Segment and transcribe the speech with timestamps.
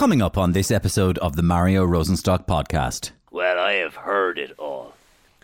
[0.00, 3.10] Coming up on this episode of the Mario Rosenstock podcast.
[3.30, 4.94] Well, I have heard it all.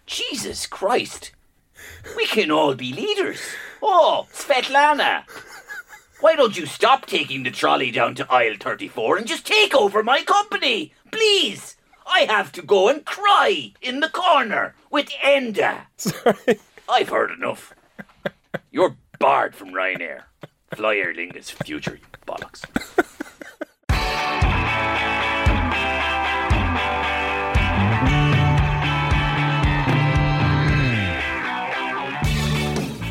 [0.07, 1.33] Jesus Christ!
[2.17, 3.39] We can all be leaders.
[3.83, 5.25] Oh, Svetlana!
[6.21, 10.03] Why don't you stop taking the trolley down to aisle 34 and just take over
[10.03, 10.95] my company?
[11.13, 11.77] Please!
[12.07, 15.83] I have to go and cry in the corner with Enda.
[15.99, 16.61] Sorry.
[16.89, 17.75] I've heard enough.
[18.71, 20.23] You're barred from Ryanair.
[20.75, 22.65] Fly Aer Lingus future, you bollocks.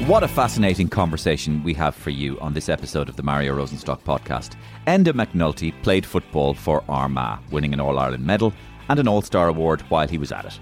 [0.08, 4.04] What a fascinating conversation we have for you on this episode of the Mario Rosenstock
[4.04, 4.52] podcast.
[4.86, 8.54] Enda McNulty played football for Armagh, winning an All Ireland medal
[8.88, 10.60] and an All Star award while he was at it.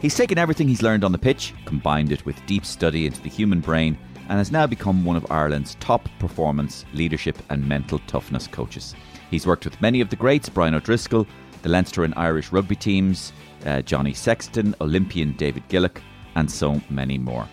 [0.00, 3.28] He's taken everything he's learned on the pitch, combined it with deep study into the
[3.28, 3.96] human brain,
[4.28, 8.96] and has now become one of Ireland's top performance, leadership, and mental toughness coaches.
[9.30, 11.28] He's worked with many of the greats Brian O'Driscoll,
[11.62, 13.32] the Leinster and Irish rugby teams,
[13.66, 16.00] uh, Johnny Sexton, Olympian David Gillick,
[16.34, 17.46] and so many more.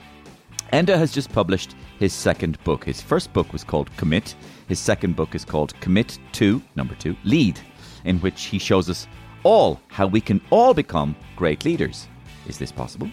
[0.74, 2.84] Enda has just published his second book.
[2.84, 4.36] His first book was called Commit.
[4.68, 7.60] His second book is called Commit to, number two, Lead,
[8.04, 9.08] in which he shows us
[9.44, 12.08] all how we can all become great leaders.
[12.48, 13.10] Is this possible?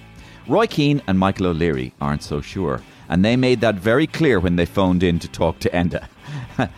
[0.49, 4.57] Roy Keane and Michael O'Leary aren't so sure, and they made that very clear when
[4.57, 6.09] they phoned in to talk to Enda.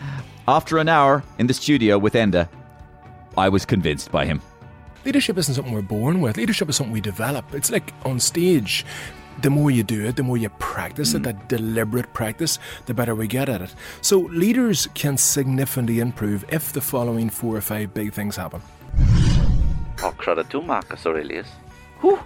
[0.47, 2.47] After an hour in the studio with Enda,
[3.37, 4.41] I was convinced by him.
[5.05, 6.37] Leadership isn't something we're born with.
[6.37, 7.53] Leadership is something we develop.
[7.53, 8.85] It's like on stage
[9.41, 11.25] the more you do it, the more you practice it, mm.
[11.25, 13.73] that deliberate practice, the better we get at it.
[14.01, 18.61] So leaders can significantly improve if the following four or five big things happen.
[20.03, 21.47] Oh, credit to Marcus Aurelius.
[22.01, 22.19] Whew,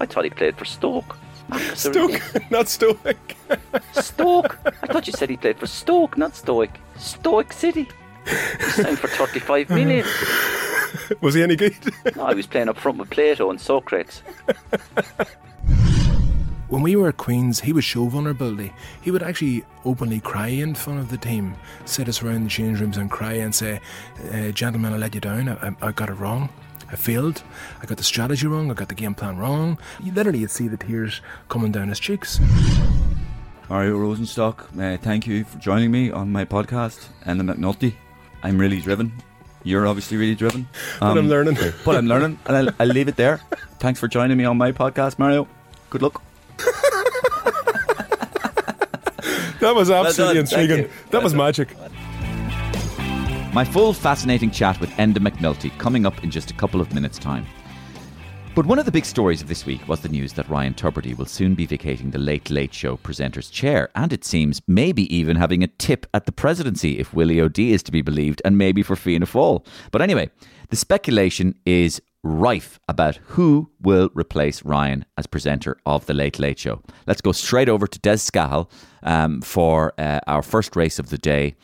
[0.00, 1.16] I thought he played for Stoke.
[1.48, 2.40] Marcus Stoke, Aurelius.
[2.50, 3.36] not Stoic.
[3.92, 4.58] Stoke?
[4.82, 6.70] I thought you said he played for Stoke, not Stoic.
[6.98, 7.88] Stoic City.
[8.26, 10.04] He signed for 35 million.
[11.20, 11.76] Was he any good?
[12.16, 14.22] No, I was playing up front with Plato and Socrates.
[16.68, 18.72] When we were at Queen's, he would show vulnerability.
[19.00, 21.54] He would actually openly cry in front of the team,
[21.84, 23.80] sit us around the change rooms and cry and say,
[24.32, 25.48] uh, Gentlemen, I let you down.
[25.48, 26.48] I, I, I got it wrong.
[26.90, 27.42] I failed.
[27.80, 28.70] I got the strategy wrong.
[28.70, 29.78] I got the game plan wrong.
[30.02, 32.40] You literally you'd see the tears coming down his cheeks.
[33.68, 37.08] Mario Rosenstock, uh, thank you for joining me on my podcast.
[37.24, 37.94] And the McNulty,
[38.42, 39.12] I'm really driven.
[39.62, 40.68] You're obviously really driven.
[41.00, 41.58] But I'm learning.
[41.84, 43.40] But I'm learning, and I'll, I'll leave it there.
[43.78, 45.48] Thanks for joining me on my podcast, Mario.
[45.90, 46.22] Good luck.
[49.60, 50.78] That was absolutely done, intriguing.
[50.84, 50.90] you.
[51.10, 51.74] That was magic.
[53.52, 57.18] My full fascinating chat with Enda McNulty coming up in just a couple of minutes'
[57.18, 57.46] time.
[58.54, 61.16] But one of the big stories of this week was the news that Ryan Tubridy
[61.16, 65.36] will soon be vacating the Late Late Show presenter's chair, and it seems maybe even
[65.36, 68.82] having a tip at the presidency if Willie O'Dea is to be believed, and maybe
[68.82, 69.66] for Fianna Fáil.
[69.90, 70.30] But anyway,
[70.70, 76.58] the speculation is rife about who will replace Ryan as presenter of the Late Late
[76.58, 76.82] Show.
[77.06, 78.70] Let's go straight over to Des Scahill
[79.02, 81.54] um, for uh, our first race of the day.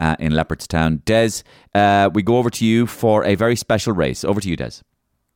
[0.00, 1.04] Uh, in Leopardstown.
[1.04, 1.42] Des,
[1.74, 4.22] uh, we go over to you for a very special race.
[4.22, 4.80] Over to you, Des.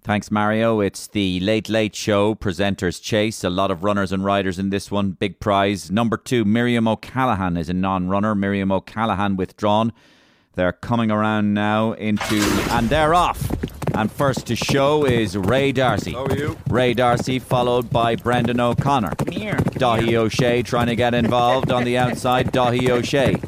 [0.04, 0.80] Thanks, Mario.
[0.80, 3.44] It's the Late Late Show presenters chase.
[3.44, 5.12] A lot of runners and riders in this one.
[5.12, 5.90] Big prize.
[5.90, 8.36] Number two, Miriam O'Callaghan is a non runner.
[8.36, 9.92] Miriam O'Callaghan withdrawn.
[10.54, 12.36] They're coming around now into,
[12.70, 13.48] and they're off.
[13.94, 16.12] And first to show is Ray D'Arcy.
[16.12, 16.56] How are you?
[16.68, 19.12] Ray D'Arcy, followed by Brendan O'Connor.
[19.30, 19.54] Here.
[19.54, 22.52] Dáithí Ó Sé trying to get involved on the outside.
[22.52, 23.40] Dáithí Ó Sé.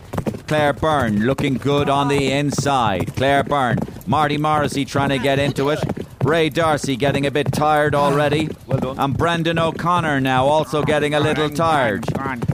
[0.47, 3.15] Claire Byrne looking good on the inside.
[3.16, 3.78] Claire Byrne.
[4.06, 5.78] Marty Morrissey trying to get into it.
[6.24, 8.48] Ray D'Arcy getting a bit tired already.
[8.66, 8.98] Well done.
[8.98, 12.04] And Brendan O'Connor now also getting a little tired.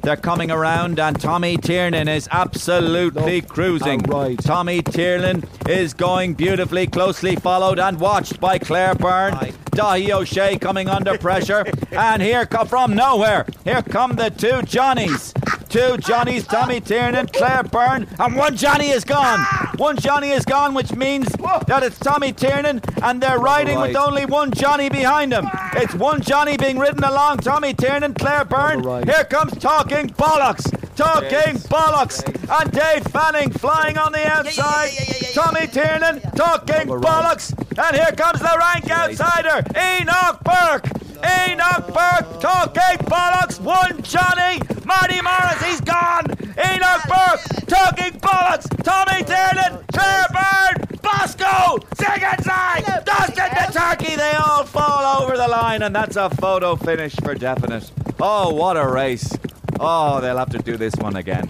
[0.02, 4.00] They're coming around and Tommy Tiernan is absolutely cruising.
[4.38, 9.34] Tommy Tiernan is going beautifully closely followed and watched by Claire Byrne.
[9.70, 11.64] Dáithí Ó Sé coming under pressure.
[11.92, 13.46] and here come from nowhere.
[13.62, 15.32] Here come the two Johnnies.
[15.70, 19.38] Two Johnnies, Tommy Tiernan, Claire Byrne, and one Johnny is gone.
[19.76, 21.28] One Johnny is gone, which means
[21.68, 25.48] that it's Tommy Tiernan, and they're riding with only one Johnny behind them.
[25.74, 27.38] It's one Johnny being ridden along.
[27.38, 28.82] Tommy Tiernan, Claire Byrne.
[29.04, 30.68] Here comes Talking Bollocks.
[30.96, 32.24] Talking Bollocks.
[32.60, 34.90] And Dave Fanning flying on the outside.
[35.34, 37.54] Tommy Tiernan, Talking Bollocks.
[37.78, 40.99] And here comes the rank outsider, Enoch Burke.
[41.24, 46.24] Enoch Burke, talking bollocks, one Johnny, Marty Morris, he's gone.
[46.58, 54.64] Enoch Burke, talking bollocks, Tommy Tiernan, Claire Byrne, Bosco, Sigurdsson, Dustin the Turkey, they all
[54.64, 57.90] fall over the line, and that's a photo finish for definite.
[58.20, 59.36] Oh, what a race.
[59.78, 61.48] Oh, they'll have to do this one again.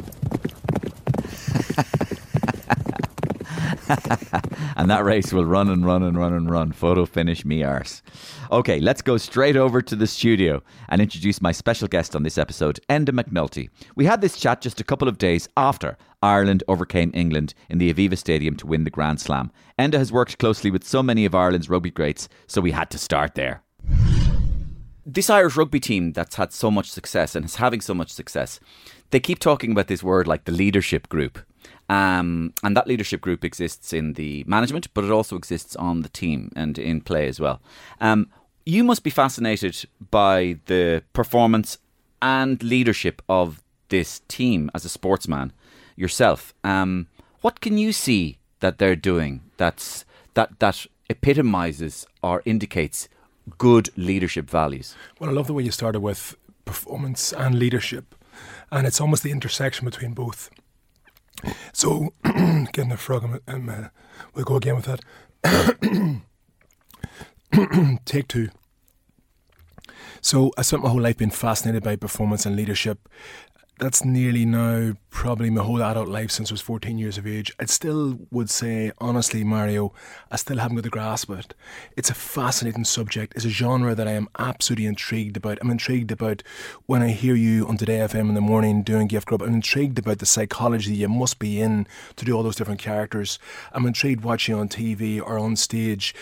[4.76, 6.72] And that race will run and run and run and run.
[6.72, 8.02] Photo finish me arse.
[8.50, 12.38] Okay, let's go straight over to the studio and introduce my special guest on this
[12.38, 13.68] episode, Enda McNulty.
[13.96, 17.92] We had this chat just a couple of days after Ireland overcame England in the
[17.92, 19.50] Aviva Stadium to win the Grand Slam.
[19.78, 22.98] Enda has worked closely with so many of Ireland's rugby greats, so we had to
[22.98, 23.62] start there.
[25.06, 28.60] This Irish rugby team that's had so much success and is having so much success,
[29.10, 31.38] they keep talking about this word like the leadership group.
[31.90, 36.08] Um, and that leadership group exists in the management, but it also exists on the
[36.08, 37.60] team and in play as well.
[38.00, 38.28] Um,
[38.64, 41.78] you must be fascinated by the performance
[42.22, 45.52] and leadership of this team as a sportsman
[45.96, 46.54] yourself.
[46.62, 47.08] Um,
[47.40, 50.04] what can you see that they're doing that's
[50.34, 53.08] that that epitomizes or indicates
[53.58, 54.94] good leadership values?
[55.18, 58.14] Well, I love the way you started with performance and leadership,
[58.70, 60.50] and it's almost the intersection between both.
[61.72, 63.88] So, getting the frog, um, uh,
[64.34, 66.20] we'll go again with that.
[68.04, 68.50] Take two.
[70.20, 73.08] So, I spent my whole life being fascinated by performance and leadership,
[73.80, 77.50] that's nearly now probably my whole adult life since I was 14 years of age.
[77.58, 79.94] I still would say, honestly, Mario,
[80.30, 81.54] I still haven't got the grasp of it.
[81.96, 83.32] It's a fascinating subject.
[83.34, 85.58] It's a genre that I am absolutely intrigued about.
[85.62, 86.42] I'm intrigued about
[86.86, 89.40] when I hear you on Today FM in the morning doing Gift Grub.
[89.40, 91.86] I'm intrigued about the psychology you must be in
[92.16, 93.38] to do all those different characters.
[93.72, 96.14] I'm intrigued watching on TV or on stage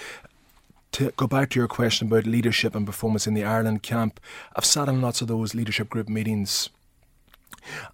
[0.92, 4.20] to go back to your question about leadership and performance in the Ireland camp,
[4.56, 6.70] I've sat in lots of those leadership group meetings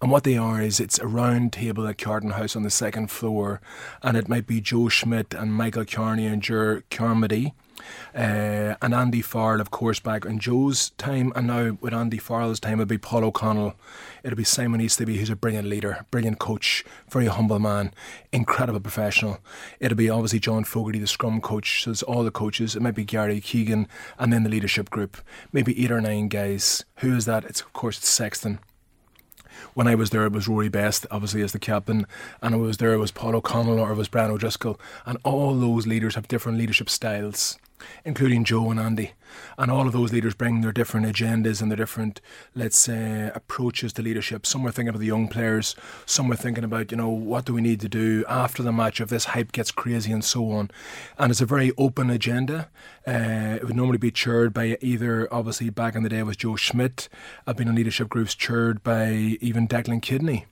[0.01, 3.11] and what they are is it's a round table at Carton House on the second
[3.11, 3.61] floor,
[4.01, 7.53] and it might be Joe Schmidt and Michael Carney and Ger Carmody.
[8.13, 12.59] Uh, and Andy Farrell, of course, back in Joe's time, and now with Andy Farrell's
[12.59, 13.75] time, it'll be Paul O'Connell,
[14.23, 17.93] it'll be Simon Easterby, who's a brilliant leader, brilliant coach, very humble man,
[18.31, 19.39] incredible professional.
[19.79, 22.75] It'll be obviously John Fogarty, the scrum coach, so it's all the coaches.
[22.75, 23.87] It might be Gary Keegan,
[24.17, 25.17] and then the leadership group,
[25.51, 26.85] maybe eight or nine guys.
[26.97, 27.43] Who is that?
[27.45, 28.59] It's of course it's Sexton
[29.73, 32.05] when I was there, it was Rory Best, obviously, as the captain,
[32.41, 35.55] and I was there, it was Paul O'Connell or it was Brian O'Driscoll, and all
[35.55, 37.57] those leaders have different leadership styles
[38.03, 39.13] including Joe and Andy.
[39.57, 42.21] And all of those leaders bring their different agendas and their different,
[42.53, 44.45] let's say, approaches to leadership.
[44.45, 45.75] Some were thinking about the young players,
[46.05, 49.01] some were thinking about, you know, what do we need to do after the match
[49.01, 50.71] if this hype gets crazy and so on.
[51.17, 52.69] And it's a very open agenda.
[53.07, 56.37] Uh, it would normally be chaired by either, obviously, back in the day it was
[56.37, 57.09] Joe Schmidt.
[57.45, 59.11] I've been in leadership groups chaired by
[59.41, 60.45] even Declan Kidney.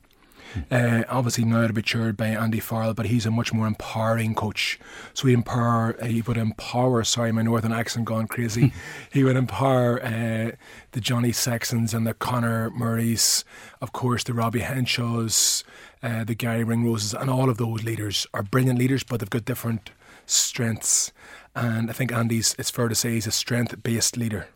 [0.71, 4.35] Uh, obviously now to be chaired by Andy Farrell, but he's a much more empowering
[4.35, 4.79] coach.
[5.13, 7.03] So he empower, uh, he would empower.
[7.03, 8.73] Sorry, my northern accent gone crazy.
[9.11, 10.51] he would empower uh,
[10.91, 13.43] the Johnny Sextons and the Conor Murrays,
[13.81, 15.63] of course, the Robbie Henshaws,
[16.01, 19.45] uh, the Garry Ringroses, and all of those leaders are brilliant leaders, but they've got
[19.45, 19.91] different
[20.25, 21.11] strengths.
[21.55, 24.47] And I think Andy's, it's fair to say, he's a strength based leader.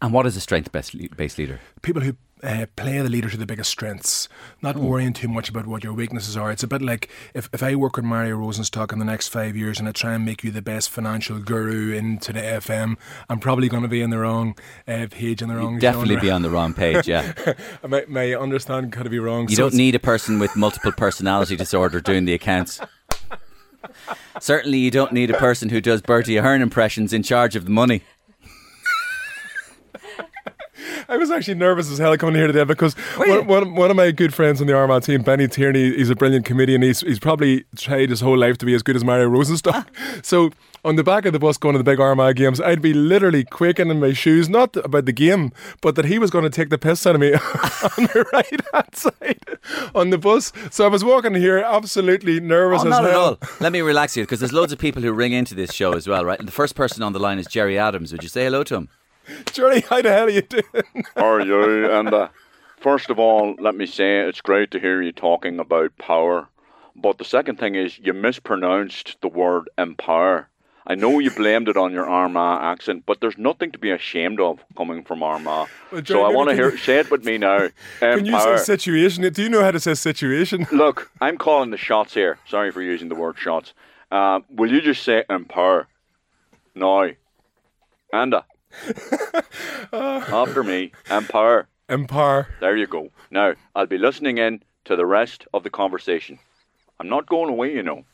[0.00, 1.60] And what is a strength based leader?
[1.82, 4.28] People who uh, play the leader to the biggest strengths,
[4.60, 4.80] not mm.
[4.80, 6.50] worrying too much about what your weaknesses are.
[6.50, 9.56] It's a bit like if, if I work with Mario Rosenstock in the next five
[9.56, 12.96] years and I try and make you the best financial guru into the FM,
[13.28, 14.56] I'm probably going to be in the wrong
[14.88, 15.74] uh, page in the wrong.
[15.74, 16.22] You'd definitely genre.
[16.22, 17.06] be on the wrong page.
[17.06, 17.32] Yeah,
[17.86, 19.48] my, my understanding could be wrong.
[19.48, 22.80] You so don't need a person with multiple personality disorder doing the accounts.
[24.40, 27.70] Certainly, you don't need a person who does Bertie Ahern impressions in charge of the
[27.70, 28.02] money.
[31.08, 34.10] I was actually nervous as hell coming here today because one, one, one, of my
[34.10, 36.82] good friends on the Armagh team, Benny Tierney, he's a brilliant comedian.
[36.82, 39.72] He's, he's probably tried his whole life to be as good as Mario Rosenstock.
[39.74, 40.18] Ah.
[40.22, 40.50] So
[40.84, 43.44] on the back of the bus going to the big Armagh games, I'd be literally
[43.44, 46.70] quaking in my shoes, not about the game, but that he was going to take
[46.70, 49.38] the piss out of me on the right hand side
[49.94, 50.52] on the bus.
[50.70, 53.10] So I was walking here absolutely nervous oh, as not hell.
[53.10, 53.38] At all.
[53.60, 56.08] Let me relax you because there's loads of people who ring into this show as
[56.08, 56.38] well, right?
[56.38, 58.12] And the first person on the line is Gerry Adams.
[58.12, 58.88] Would you say hello to him?
[59.52, 60.64] Johnny, how the hell are you doing?
[61.16, 61.90] How are you?
[61.90, 62.28] And uh,
[62.80, 66.48] first of all, let me say it's great to hear you talking about power.
[66.94, 70.48] But the second thing is you mispronounced the word empire.
[70.86, 74.40] I know you blamed it on your Armagh accent, but there's nothing to be ashamed
[74.40, 75.68] of coming from Armagh.
[75.92, 77.68] Well, so I want to hear say it with me now.
[78.00, 79.32] Can you say situation?
[79.32, 80.66] Do you know how to say situation?
[80.72, 82.38] Look, I'm calling the shots here.
[82.48, 83.74] Sorry for using the word shots.
[84.10, 85.86] Uh, will you just say empire?
[86.74, 87.10] Now.
[88.12, 88.44] Anda.
[89.92, 91.68] After me, Empire.
[91.88, 92.48] Empire.
[92.60, 93.10] There you go.
[93.30, 96.38] Now, I'll be listening in to the rest of the conversation.
[96.98, 98.04] I'm not going away, you know.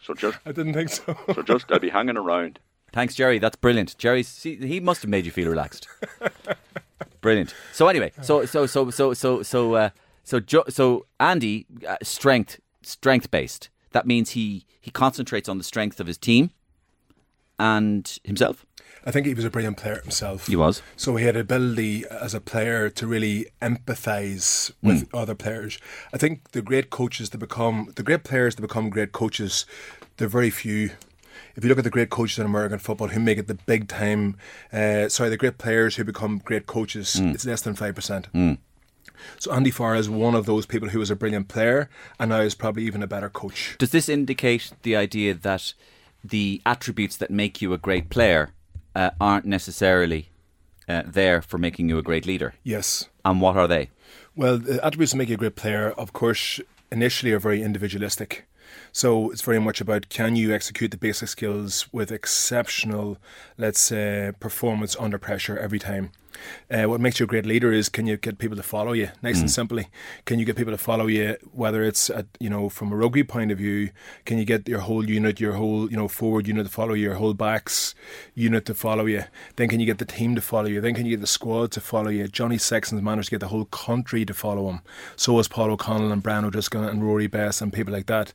[0.00, 0.38] So just.
[0.46, 1.16] I didn't think so.
[1.34, 2.58] so just, I'll be hanging around.
[2.92, 3.38] Thanks, Gerry.
[3.38, 3.96] That's brilliant.
[3.98, 5.88] Gerry, see, he must have made you feel relaxed.
[7.20, 7.54] brilliant.
[7.72, 9.90] So anyway, so so so so so so uh,
[10.22, 13.68] so jo- so Andy, uh, strength strength based.
[13.92, 16.50] that means he he concentrates on the strength of his team
[17.58, 18.64] and himself.
[19.06, 20.46] I think he was a brilliant player himself.
[20.46, 20.82] He was.
[20.96, 25.18] So he had the ability as a player to really empathise with mm.
[25.20, 25.78] other players.
[26.12, 29.66] I think the great coaches to become the great players to become great coaches,
[30.16, 30.90] they're very few.
[31.56, 33.88] If you look at the great coaches in American football who make it the big
[33.88, 34.36] time,
[34.72, 37.34] uh, sorry, the great players who become great coaches, mm.
[37.34, 38.32] it's less than five percent.
[38.32, 38.58] Mm.
[39.38, 42.40] So Andy Farr is one of those people who was a brilliant player and now
[42.40, 43.76] is probably even a better coach.
[43.78, 45.74] Does this indicate the idea that
[46.22, 48.52] the attributes that make you a great player
[48.94, 50.30] uh, aren't necessarily
[50.88, 52.54] uh, there for making you a great leader?
[52.62, 53.08] Yes.
[53.24, 53.90] And what are they?
[54.36, 56.60] Well, the attributes that make you a great player, of course,
[56.90, 58.46] initially are very individualistic.
[58.92, 63.18] So it's very much about can you execute the basic skills with exceptional,
[63.58, 66.12] let's say, performance under pressure every time.
[66.70, 69.08] Uh, what makes you a great leader is can you get people to follow you,
[69.22, 69.88] nice and simply.
[70.24, 73.24] Can you get people to follow you, whether it's at, you know from a rugby
[73.24, 73.90] point of view,
[74.24, 77.04] can you get your whole unit, your whole you know forward unit to follow you,
[77.04, 77.94] your whole backs
[78.34, 79.24] unit to follow you.
[79.56, 80.80] Then can you get the team to follow you?
[80.80, 82.28] Then can you get the squad to follow you?
[82.28, 84.80] Johnny Sexton's managed to get the whole country to follow him.
[85.16, 88.32] So has Paul O'Connell and Brian O'Driscoll and Rory Best and people like that.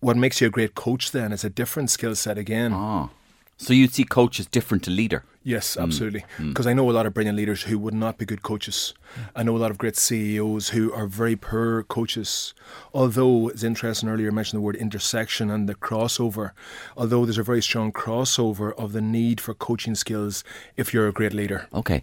[0.00, 2.72] What makes you a great coach then is a different skill set again.
[2.72, 3.10] Ah.
[3.56, 5.24] So you'd see coaches different to leader.
[5.44, 5.82] Yes, hmm.
[5.82, 6.24] absolutely.
[6.36, 6.50] Hmm.
[6.50, 8.94] Because I know a lot of brilliant leaders who would not be good coaches.
[9.34, 12.54] I know a lot of great CEOs who are very poor coaches.
[12.94, 16.52] Although it's interesting earlier you mentioned the word intersection and the crossover.
[16.96, 20.44] Although there's a very strong crossover of the need for coaching skills
[20.76, 21.66] if you're a great leader.
[21.74, 22.02] Okay,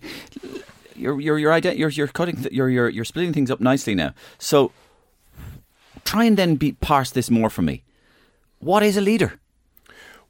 [0.95, 3.95] you're you're you're ident- you're, you're cutting th- you're you're you're splitting things up nicely
[3.95, 4.13] now.
[4.37, 4.71] So
[6.03, 7.83] try and then be parse this more for me.
[8.59, 9.39] What is a leader?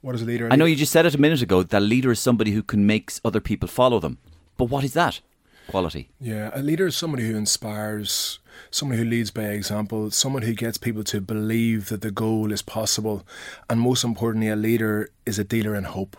[0.00, 0.48] What is a leader?
[0.50, 2.62] I know you just said it a minute ago that a leader is somebody who
[2.62, 4.18] can make other people follow them.
[4.56, 5.20] But what is that
[5.68, 6.08] quality?
[6.18, 8.38] Yeah, a leader is somebody who inspires,
[8.70, 12.62] somebody who leads by example, someone who gets people to believe that the goal is
[12.62, 13.26] possible.
[13.68, 16.16] And most importantly, a leader is a dealer in hope.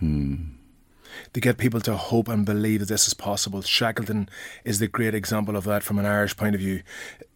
[0.00, 0.55] Hmm.
[1.32, 3.62] To get people to hope and believe that this is possible.
[3.62, 4.28] Shackleton
[4.64, 6.82] is the great example of that from an Irish point of view.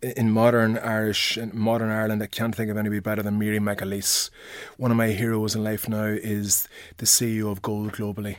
[0.02, 4.30] In modern Irish, in modern Ireland, I can't think of anybody better than Mary McAleese.
[4.76, 6.68] One of my heroes in life now is
[6.98, 8.36] the CEO of GOAL globally.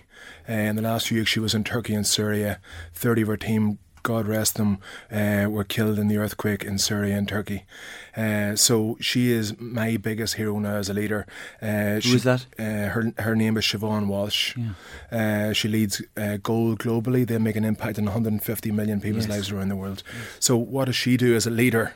[0.50, 2.60] Uh, in the last few weeks, she was in Turkey and Syria.
[2.94, 4.80] 30 of her team God rest them,
[5.12, 7.66] uh, were killed in the earthquake in Syria and Turkey.
[8.16, 11.26] Uh, so she is my biggest hero now as a leader.
[11.62, 12.46] Uh, Who is that?
[12.60, 14.58] Uh, her her name is Siobhan Walsh.
[15.12, 17.26] Uh, she leads uh, GOAL globally.
[17.28, 20.04] They make an impact on 150 million people's lives around the world.
[20.40, 21.94] So what does she do as a leader?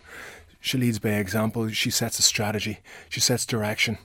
[0.61, 1.69] She leads by example.
[1.69, 2.79] She sets a strategy.
[3.09, 3.97] She sets direction.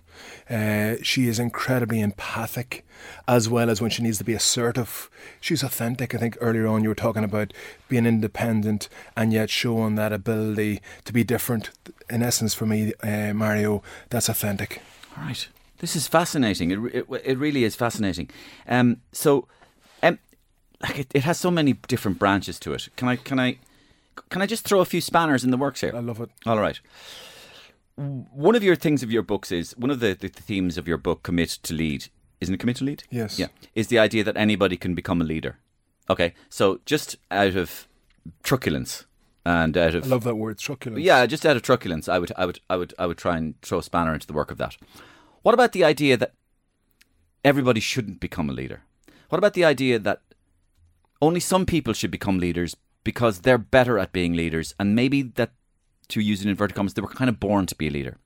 [0.48, 2.84] Uh, she is incredibly empathic,
[3.28, 5.08] as well as when she needs to be assertive.
[5.40, 6.14] She's authentic.
[6.14, 7.52] I think earlier on you were talking about
[7.88, 11.70] being independent and yet showing that ability to be different.
[12.08, 14.82] In essence, for me, uh, Mario, that's authentic.
[15.16, 15.48] All right.
[15.78, 16.70] This is fascinating.
[16.70, 18.28] It, it, it really is fascinating.
[18.68, 19.46] Um, so,
[20.02, 20.18] um,
[20.82, 22.88] like it, it has so many different branches to it.
[22.96, 23.58] Can I can I
[24.28, 25.92] can I just throw a few spanners in the works here?
[25.94, 26.30] I love it.
[26.44, 26.78] All right.
[27.96, 30.96] One of your things of your books is one of the, the themes of your
[30.96, 32.06] book, Commit to Lead.
[32.40, 33.04] Isn't it Commit to Lead?
[33.10, 33.38] Yes.
[33.38, 33.48] Yeah.
[33.74, 35.58] Is the idea that anybody can become a leader.
[36.08, 36.34] Okay.
[36.48, 37.86] So just out of
[38.42, 39.04] truculence
[39.44, 41.02] and out of I love that word, truculence.
[41.04, 43.60] yeah, just out of truculence, I would, I would, I would, I would try and
[43.62, 44.76] throw a spanner into the work of that.
[45.42, 46.34] What about the idea that
[47.44, 48.82] everybody shouldn't become a leader?
[49.28, 50.20] What about the idea that
[51.22, 55.52] only some people should become leaders because they're better at being leaders, and maybe that,
[56.10, 58.18] to use in inverted commas, they were kind of born to be a leader?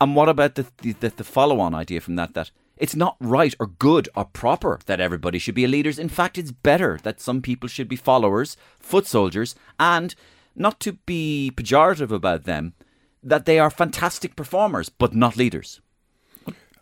[0.00, 3.54] And what about the the, the, the follow-on idea from that that it's not right
[3.60, 5.98] or good or proper that everybody should be a leaders.
[5.98, 10.14] In fact, it's better that some people should be followers, foot soldiers, and
[10.56, 12.74] not to be pejorative about them,
[13.22, 15.80] that they are fantastic performers but not leaders.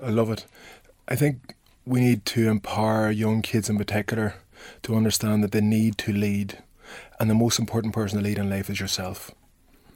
[0.02, 0.46] I love it.
[1.08, 1.54] I think
[1.84, 4.34] we need to empower young kids in particular
[4.82, 6.62] to understand that they need to lead.
[7.20, 9.30] And the most important person to lead in life is yourself.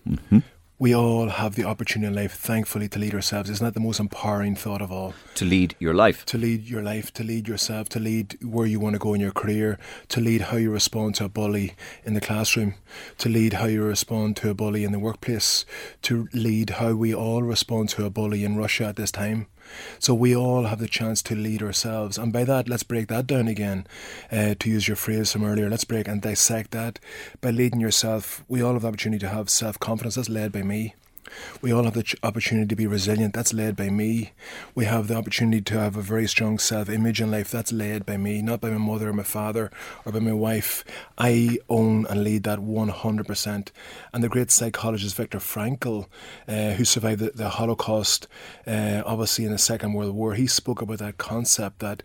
[0.06, 0.38] Mm-hmm.
[0.78, 3.48] We all have the opportunity in life, thankfully, to lead ourselves.
[3.48, 5.14] Isn't that the most empowering thought of all?
[5.36, 6.26] To lead your life.
[6.26, 9.20] To lead your life, to lead yourself, to lead where you want to go in
[9.22, 12.75] your career, to lead how you respond to a bully in the classroom,
[13.16, 15.64] to lead how you respond to a bully in the workplace,
[16.02, 19.46] to lead how we all respond to a bully in Russia at this time.
[19.99, 23.26] So we all have the chance to lead ourselves, and by that, let's break that
[23.26, 23.87] down again.
[24.30, 26.99] Uh, to use your phrase from earlier, let's break and dissect that.
[27.40, 30.16] By leading yourself, we all have the opportunity to have self confidence.
[30.16, 30.94] That's led by me.
[31.62, 33.35] We all have the opportunity to be resilient.
[33.35, 34.33] That's led by me.
[34.75, 37.50] We have the opportunity to have a very strong self image in life.
[37.50, 39.71] That's led by me, not by my mother or my father
[40.04, 40.85] or by my wife.
[41.18, 43.68] I own and lead that 100%.
[44.12, 46.06] And the great psychologist Viktor Frankl,
[46.49, 48.28] uh, who survived the, the Holocaust,
[48.66, 52.02] uh, obviously in the Second World War, he spoke about that concept that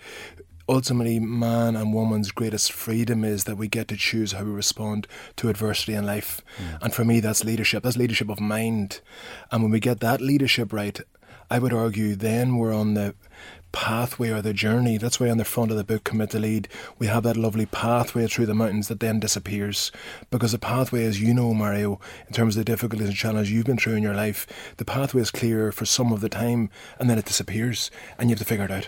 [0.72, 5.06] ultimately man and woman's greatest freedom is that we get to choose how we respond
[5.36, 6.42] to adversity in life.
[6.58, 6.84] Mm.
[6.84, 7.84] And for me, that's leadership.
[7.84, 9.02] That's leadership of mind.
[9.52, 10.98] And when we get that leadership right,
[11.50, 13.16] I would argue then we're on the
[13.74, 14.98] pathway or the journey.
[14.98, 17.66] That's why on the front of the book, Commit to Lead, we have that lovely
[17.66, 19.92] pathway through the mountains that then disappears.
[20.30, 23.66] Because the pathway, as you know, Mario, in terms of the difficulties and challenges you've
[23.66, 24.48] been through in your life,
[24.78, 28.36] the pathway is clear for some of the time and then it disappears and you
[28.36, 28.88] have to figure it out.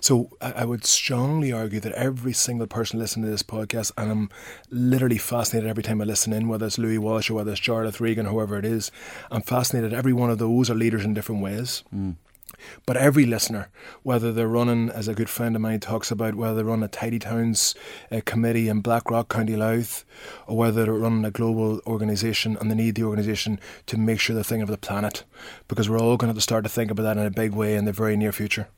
[0.00, 4.10] So I I would strongly argue that every single person listening to this podcast, and
[4.10, 4.30] I'm
[4.70, 8.00] literally fascinated every time I listen in, whether it's Louis Walsh or whether it's Jarlath
[8.00, 8.90] Regan, whoever it is,
[9.30, 9.92] I'm fascinated.
[9.92, 11.84] Every one of those are leaders in different ways.
[12.86, 13.68] But every listener,
[14.02, 16.88] whether they're running, as a good friend of mine talks about, whether they're run a
[16.88, 17.74] Tidy Towns
[18.10, 20.04] uh, committee in Blackrock, County Louth,
[20.46, 24.34] or whether they're running a global organisation and they need the organisation to make sure
[24.34, 25.24] they're thinking of the planet,
[25.68, 27.52] because we're all going to have to start to think about that in a big
[27.52, 28.68] way in the very near future.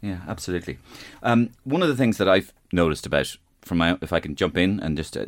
[0.00, 0.78] Yeah, absolutely.
[1.22, 4.56] Um, one of the things that I've noticed about, from my, if I can jump
[4.56, 5.26] in and just uh,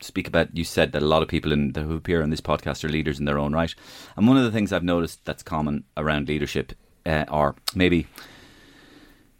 [0.00, 2.84] speak about, you said that a lot of people in who appear on this podcast
[2.84, 3.74] are leaders in their own right,
[4.16, 6.72] and one of the things I've noticed that's common around leadership,
[7.04, 8.06] uh, or maybe,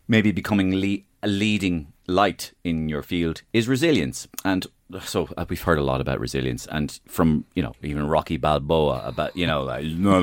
[0.08, 4.28] maybe becoming le- a leading light in your field, is resilience.
[4.44, 4.66] And
[5.02, 9.02] so uh, we've heard a lot about resilience, and from you know even Rocky Balboa
[9.06, 10.22] about you know like, not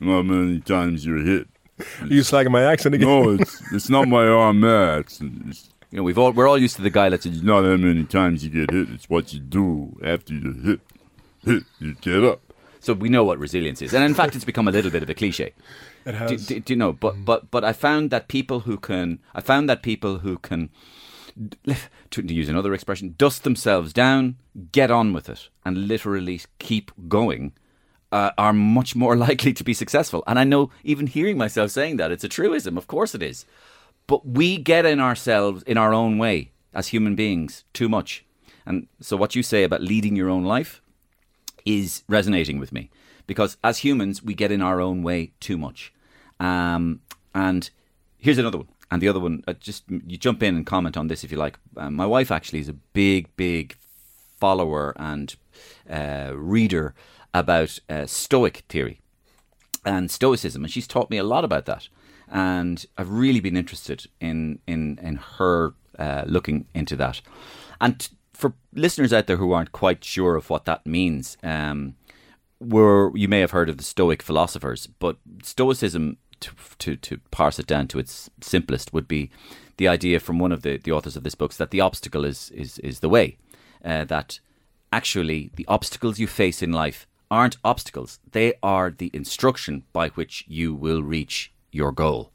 [0.00, 1.48] how many times you're hit.
[1.78, 3.08] Are you slagging my accent again?
[3.08, 5.00] No, it's it's not my arm there.
[5.00, 7.76] It's, it's you know we've all we're all used to the guy that's not how
[7.76, 8.88] many times you get hit.
[8.90, 10.80] It's what you do after you hit.
[11.44, 12.40] Hit, you get up.
[12.80, 15.10] So we know what resilience is, and in fact, it's become a little bit of
[15.10, 15.52] a cliche.
[16.04, 16.46] It Do, has.
[16.46, 16.92] do, do you know?
[16.92, 17.24] But mm.
[17.24, 20.70] but but I found that people who can, I found that people who can,
[22.10, 24.36] to, to use another expression, dust themselves down,
[24.72, 27.52] get on with it, and literally keep going,
[28.12, 30.22] uh, are much more likely to be successful.
[30.26, 32.76] And I know, even hearing myself saying that, it's a truism.
[32.76, 33.46] Of course, it is.
[34.06, 38.24] But we get in ourselves in our own way as human beings too much.
[38.64, 40.80] And so, what you say about leading your own life
[41.64, 42.88] is resonating with me
[43.26, 45.92] because as humans we get in our own way too much
[46.40, 47.00] um,
[47.34, 47.70] and
[48.18, 51.08] here's another one and the other one uh, just you jump in and comment on
[51.08, 53.76] this if you like um, my wife actually is a big big
[54.38, 55.34] follower and
[55.90, 56.94] uh, reader
[57.38, 59.00] about uh, stoic theory
[59.84, 61.88] and stoicism and she's taught me a lot about that
[62.28, 67.20] and I've really been interested in in in her uh, looking into that
[67.80, 71.94] and t- for listeners out there who aren't quite sure of what that means um,
[72.60, 77.58] were you may have heard of the Stoic philosophers, but Stoicism, to, to to parse
[77.58, 79.30] it down to its simplest, would be
[79.76, 82.50] the idea from one of the, the authors of this book that the obstacle is
[82.50, 83.36] is is the way.
[83.84, 84.40] Uh, that
[84.92, 90.44] actually the obstacles you face in life aren't obstacles; they are the instruction by which
[90.46, 92.32] you will reach your goal.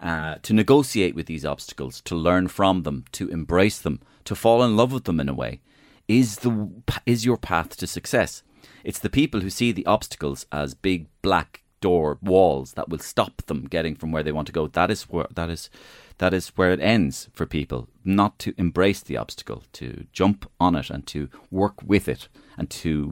[0.00, 4.62] Uh, to negotiate with these obstacles, to learn from them, to embrace them, to fall
[4.62, 5.60] in love with them in a way,
[6.08, 6.70] is the
[7.06, 8.42] is your path to success.
[8.82, 13.42] It's the people who see the obstacles as big black door walls that will stop
[13.42, 14.66] them getting from where they want to go.
[14.66, 15.70] That is where that is
[16.18, 17.88] that is where it ends for people.
[18.04, 22.70] Not to embrace the obstacle, to jump on it and to work with it and
[22.70, 23.06] to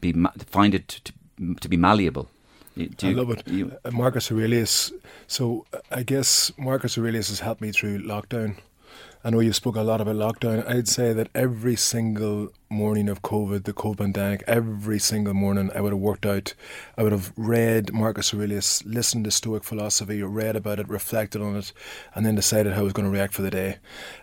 [0.00, 1.12] be ma- find it to, to,
[1.60, 2.28] to be malleable.
[2.76, 3.48] You- I you- love it.
[3.48, 4.92] you- Uh, Marcus Aurelius.
[5.26, 8.56] So uh, I guess Marcus Aurelius has helped me through lockdown.
[9.22, 10.66] I know you've spoken a lot about lockdown.
[10.66, 15.82] I'd say that every single morning of COVID, the COVID pandemic, every single morning I
[15.82, 16.54] would have worked out.
[16.96, 21.54] I would have read Marcus Aurelius, listened to Stoic philosophy, read about it, reflected on
[21.54, 21.74] it,
[22.14, 23.76] and then decided how I was going to react for the day.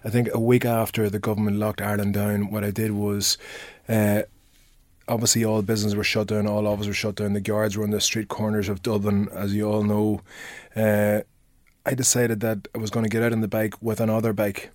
[0.03, 3.37] I think a week after the government locked Ireland down, what I did was.
[3.87, 4.23] Uh,
[5.07, 7.91] obviously all businesses were shut down, all offices were shut down, the guards were on
[7.91, 10.21] the street corners of Dublin, as you all know.
[10.75, 11.21] Uh,
[11.85, 14.71] I decided that I was going to get out on the bike with another bike.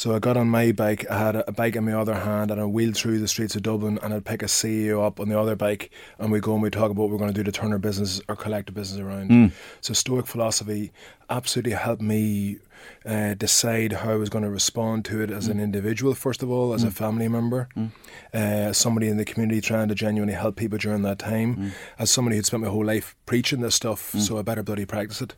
[0.00, 2.58] So I got on my bike, I had a bike in my other hand, and
[2.58, 5.38] I wheeled through the streets of Dublin, and I'd pick a CEO up on the
[5.38, 7.52] other bike, and we go and we talk about what we're going to do to
[7.52, 9.28] turn our business or collect a business around.
[9.28, 9.46] Hmm.
[9.82, 10.90] So Stoic philosophy
[11.28, 12.60] absolutely helped me
[13.04, 15.64] uh, decide how I was going to respond to it as an hmm.
[15.64, 16.92] individual, first of all, as a hmm.
[16.92, 17.90] family member, uh,
[18.32, 22.36] as somebody in the community trying to genuinely help people during that time, as somebody
[22.36, 25.34] who'd spent my whole life preaching this stuff, so I better bloody practice it.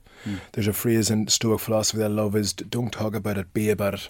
[0.52, 3.68] There's a phrase in Stoic philosophy that I love is don't talk about it, be
[3.68, 4.08] about it.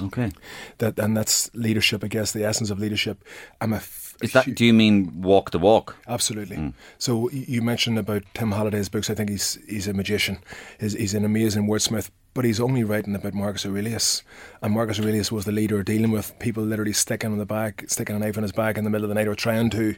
[0.00, 0.30] Okay.
[0.78, 2.04] That and that's leadership.
[2.04, 3.24] I guess the essence of leadership.
[3.60, 3.76] I'm a.
[3.76, 4.54] F- Is that?
[4.54, 5.96] Do you mean walk the walk?
[6.06, 6.56] Absolutely.
[6.56, 6.72] Mm.
[6.98, 9.10] So you mentioned about Tim Holiday's books.
[9.10, 10.38] I think he's he's a magician.
[10.80, 14.22] He's, he's an amazing wordsmith, but he's only writing about Marcus Aurelius.
[14.62, 18.14] And Marcus Aurelius was the leader dealing with people literally sticking on the back, sticking
[18.14, 19.96] a knife in his back in the middle of the night or trying to.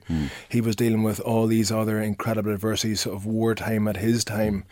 [0.48, 4.64] He was dealing with all these other incredible adversities of wartime at his time,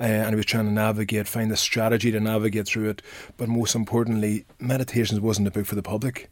[0.00, 3.02] uh, and he was trying to navigate, find the strategy to navigate through it.
[3.36, 6.30] But most importantly, Meditations wasn't a book for the public.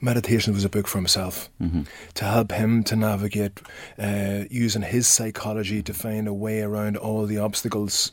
[0.00, 1.50] Meditation was a book for himself
[2.14, 3.60] to help him to navigate
[3.98, 8.12] uh, using his psychology to find a way around all the obstacles.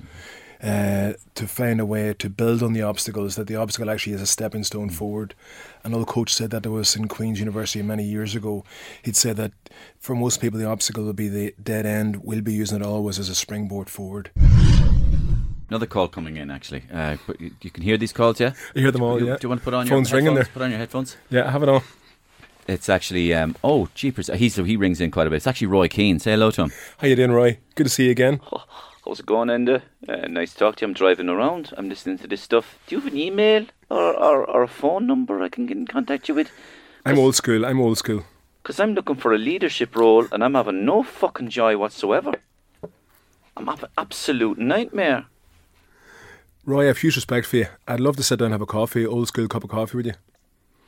[0.65, 4.21] Uh, to find a way to build on the obstacles, that the obstacle actually is
[4.21, 5.36] a stepping stone forward.
[5.84, 8.63] An old coach said that there was in Queen's University many years ago.
[9.04, 9.51] He'd said that
[9.99, 12.23] for most people, the obstacle will be the dead end.
[12.23, 14.32] We'll be using it always as a springboard forward.
[15.69, 16.84] Another call coming in, actually.
[16.91, 18.54] Uh, but you, you can hear these calls, yeah?
[18.73, 19.34] You hear them all, You- yeah?
[19.38, 20.47] Do you want to put on Phone's your ringing headphones?
[20.47, 20.54] there.
[20.54, 21.17] Put on your headphones.
[21.30, 21.82] Yeah, I have it on.
[22.67, 24.32] It's actually um, oh, jeepers.
[24.34, 25.36] He's he rings in quite a bit.
[25.38, 26.17] It's actually Roy Keane.
[26.19, 26.71] Say hello to him.
[26.97, 27.60] How you doing, Roy?
[27.75, 28.41] Good to see you again.
[29.06, 29.84] How's it going, Enda?
[30.10, 30.88] Uh, nice to talk to you.
[30.88, 31.72] I'm driving around.
[31.78, 32.80] I'm listening to this stuff.
[32.88, 35.86] Do you have an email or, or, or a phone number I can get in
[35.86, 36.50] contact you with?
[37.06, 37.68] I'm old school.
[37.68, 38.24] I'm old school.
[38.63, 42.34] Because I'm looking for a leadership role and I'm having no fucking joy whatsoever.
[43.56, 45.28] I'm having absolute nightmare.
[46.65, 47.68] Roy, I have huge respect for you.
[47.88, 50.08] I'd love to sit down and have a coffee, old school cup of coffee with
[50.08, 50.13] you.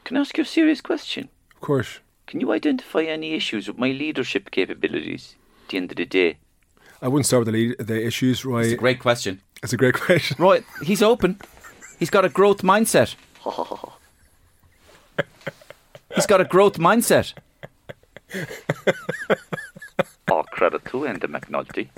[0.05, 1.29] Can I ask you a serious question?
[1.53, 1.99] Of course.
[2.25, 6.37] Can you identify any issues with my leadership capabilities at the end of the day?
[7.01, 8.63] I wouldn't start with the, lead, the issues, Roy.
[8.63, 9.41] It's a great question.
[9.61, 10.35] It's a great question.
[10.39, 11.39] Roy, he's open.
[11.99, 13.15] He's got a growth mindset.
[16.15, 17.33] he's got a growth mindset.
[20.29, 21.89] All credit to Enda McNulty.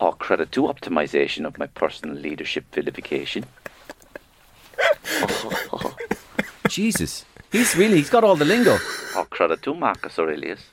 [0.00, 3.44] All credit to optimization of my personal leadership vilification.
[6.68, 8.78] Jesus, he's really he's got all the lingo.
[9.16, 10.71] All credit to Marcus Aurelius.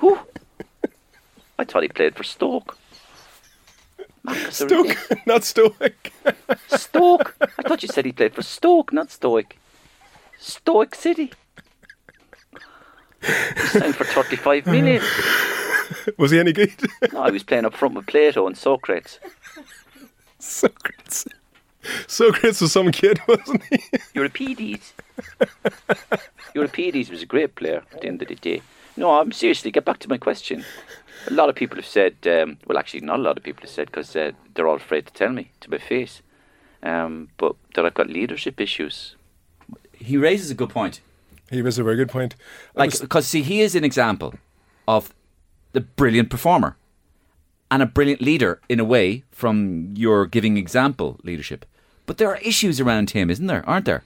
[0.00, 0.18] Whew.
[1.58, 2.76] I thought he played for Stoke.
[4.22, 4.56] Marcus.
[4.56, 6.12] Stoic, not stoic.
[6.68, 7.34] Stoke.
[7.40, 9.58] I thought you said he played for Stoke, not Stoic.
[10.38, 11.32] Stoic City.
[13.22, 15.02] He signed for 35 million.
[16.18, 16.72] Was he any good?
[17.12, 19.18] No, I was playing up front with Plato and Socrates.
[20.38, 21.26] Socrates.
[22.06, 23.82] Socrates was some kid, wasn't he?
[24.14, 24.92] Euripides.
[26.54, 28.62] Euripides was a great player at the end of the day.
[29.00, 30.62] No, I'm seriously, get back to my question.
[31.26, 33.70] A lot of people have said, um, well, actually, not a lot of people have
[33.70, 36.20] said because uh, they're all afraid to tell me to my face,
[36.82, 39.16] um, but that I've got leadership issues.
[39.94, 41.00] He raises a good point.
[41.50, 42.34] He raises a very good point.
[42.76, 44.34] I Like was- because see, he is an example
[44.86, 45.14] of
[45.72, 46.76] the brilliant performer
[47.70, 51.64] and a brilliant leader in a way from your giving example leadership.
[52.04, 53.64] But there are issues around him, isn't there?
[53.66, 54.02] Aren't there?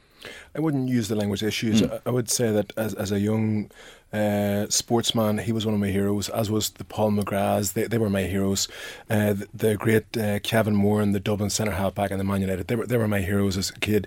[0.57, 1.83] I wouldn't use the language issues.
[1.83, 3.71] I, I would say that as, as a young
[4.15, 7.73] uh, sportsman, he was one of my heroes, as was the Paul McGraths.
[7.73, 8.69] They, they were my heroes.
[9.11, 12.69] Uh, the, the great uh, Kevin Moran the Dublin centre halfback and the Man United,
[12.69, 14.07] they were, they were my heroes as a kid.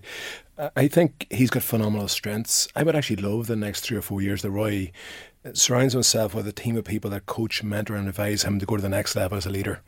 [0.76, 2.68] I- think he's got phenomenal strengths.
[2.76, 4.92] I would actually love the next three or four years that Roy
[5.54, 8.78] surrounds himself with a team of people that coach, mentor, and advise him to go
[8.78, 9.82] to the next level as a leader.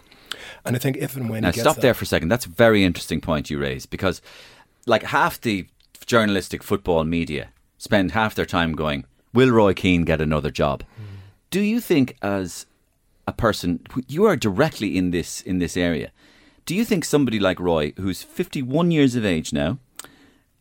[0.65, 2.29] And I think if and when Now he gets stop there for a second.
[2.29, 4.21] That's a very interesting point you raise because,
[4.85, 5.67] like half the
[6.05, 10.83] journalistic football media spend half their time going, "Will Roy Keane get another job?"
[11.51, 12.65] Do you think, as
[13.27, 16.11] a person, you are directly in this in this area?
[16.65, 19.79] Do you think somebody like Roy, who's fifty-one years of age now,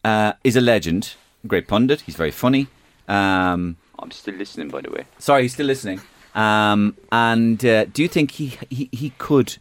[0.05, 1.15] uh, is a legend,
[1.47, 2.03] great pundit?
[2.03, 2.69] He's very funny.
[3.07, 5.05] Um, I'm still listening, by the way.
[5.19, 6.01] sorry, he's still listening.
[6.35, 9.59] Um, and uh, do you think he, he he could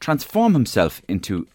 [0.00, 1.46] transform himself into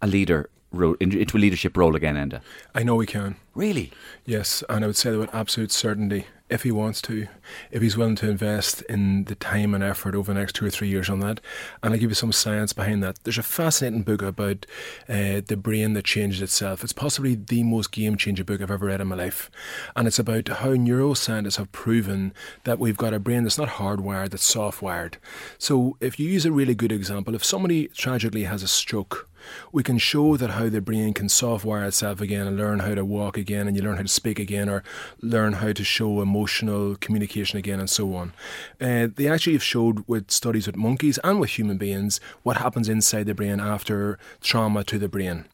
[0.00, 2.40] a leader ro- into into a leadership role again, Enda?
[2.74, 3.36] I know he can.
[3.54, 3.92] Really?
[4.24, 7.28] Yes, and I would say that with absolute certainty, if he wants to,
[7.70, 10.70] if he's willing to invest in the time and effort over the next two or
[10.70, 11.40] three years on that,
[11.82, 13.18] and I'll give you some science behind that.
[13.24, 14.66] There's a fascinating book about
[15.08, 16.82] uh, the brain that changes itself.
[16.82, 19.50] It's possibly the most game changing book I've ever read in my life,
[19.96, 22.32] and it's about how neuroscientists have proven
[22.64, 25.14] that we've got a brain that's not hardwired, that's softwired.
[25.58, 29.28] So if you use a really good example, if somebody tragically has a stroke,
[29.72, 33.04] we can show that how the brain can softwire itself again and learn how to
[33.04, 34.82] walk again and you learn how to speak again or
[35.20, 38.32] learn how to show emotional communication again and so on.
[38.80, 42.88] Uh, they actually have showed with studies with monkeys and with human beings what happens
[42.88, 45.44] inside the brain after trauma to the brain.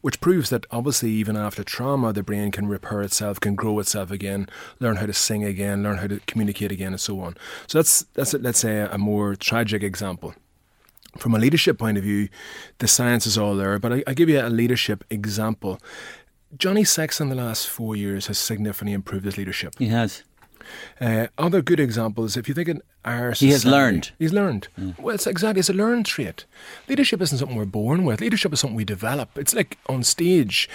[0.00, 4.10] Which proves that obviously, even after trauma, the brain can repair itself, can grow itself
[4.10, 4.48] again,
[4.80, 7.36] learn how to sing again, learn how to communicate again, and so on.
[7.68, 10.34] So that's that's let's say a more tragic example.
[11.16, 12.28] from a leadership point of view,
[12.78, 13.78] the science is all there.
[13.78, 15.80] But I, I give you a leadership example.
[16.56, 19.74] Johnny Sexton in the last four years has significantly improved his leadership.
[19.78, 20.22] He has.
[21.00, 24.12] Uh, other good examples, if you think in our society, He has learned.
[24.18, 24.68] He's learned.
[24.98, 26.44] Well, it's exactly, it's a learned trait.
[26.88, 28.20] Leadership isn't something we're born with.
[28.20, 29.36] Leadership is something we develop.
[29.36, 30.68] It's like on stage.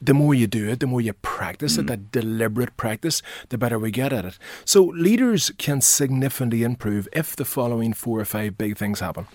[0.00, 3.80] The more you do it, the more you practice it, that deliberate practice, the better
[3.80, 4.38] we get at it.
[4.64, 9.26] So leaders can significantly improve if the following four or five big things happen.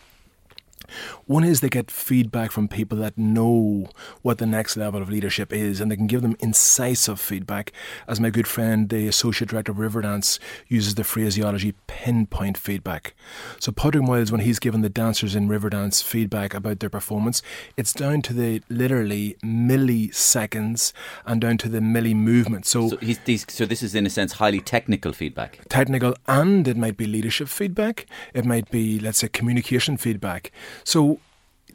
[1.26, 3.90] One is they get feedback from people that know
[4.22, 7.72] what the next level of leadership is and they can give them incisive feedback.
[8.08, 13.14] As my good friend, the Associate Director of Riverdance, uses the phraseology pinpoint feedback.
[13.60, 17.42] So, Padraic Moyles, when he's given the dancers in Riverdance feedback about their performance,
[17.78, 20.94] it's down to the literally milliseconds
[21.26, 22.66] and down to the milli movement.
[22.66, 23.46] So, So these.
[23.50, 25.60] So this is in a sense highly technical feedback.
[25.70, 28.06] technical and it might be leadership feedback.
[28.34, 30.52] It might be, let's say, communication feedback.
[30.84, 31.20] So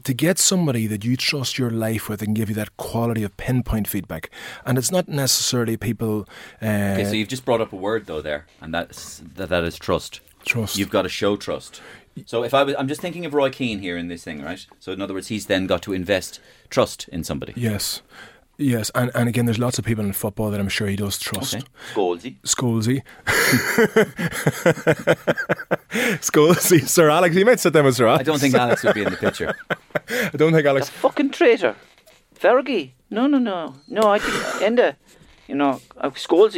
[0.03, 3.35] to get somebody that you trust your life with and give you that quality of
[3.37, 4.29] pinpoint feedback,
[4.65, 6.27] and it's not necessarily people
[6.61, 9.63] uh, Okay, so you've just brought up a word though there, and that's that, that
[9.63, 10.21] is trust.
[10.45, 10.77] trust.
[10.77, 11.81] You've got to show trust.
[12.25, 14.65] So if I was, I'm just thinking of Roy Keane here in this thing, right?
[14.79, 17.53] So in other words, he's then got to invest trust in somebody.
[17.55, 18.01] yes.
[18.61, 21.17] Yes, and, and again, there's lots of people in football that I'm sure he does
[21.17, 21.55] trust.
[21.55, 21.63] Okay.
[21.93, 22.35] Scholesy.
[22.43, 23.01] Scholesy.
[26.89, 28.19] Sir Alex, He might sit down with Sir Alex.
[28.19, 29.55] I don't think Alex would be in the picture.
[30.09, 30.89] I don't think Alex.
[30.89, 31.75] Fucking traitor.
[32.37, 32.91] Fergie.
[33.09, 33.75] No, no, no.
[33.87, 34.95] No, I think Enda.
[35.47, 36.11] You know, uh,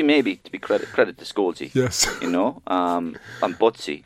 [0.04, 1.70] maybe, to be credit credit to Scholesy.
[1.76, 2.08] Yes.
[2.20, 4.04] You know, um, and Butsy.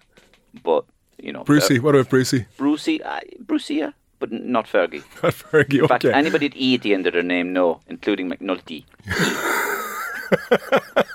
[0.63, 0.83] But,
[1.17, 1.43] you know.
[1.45, 1.77] Brucey.
[1.77, 2.45] Fer- What about Brucey?
[2.57, 3.01] Brucey.
[3.01, 3.91] Uh, Brucey, yeah.
[4.19, 5.03] But not Fergie.
[5.23, 8.31] Not Fergie, In fact, anybody at E at the end of their name, no, including
[8.31, 8.85] McNulty.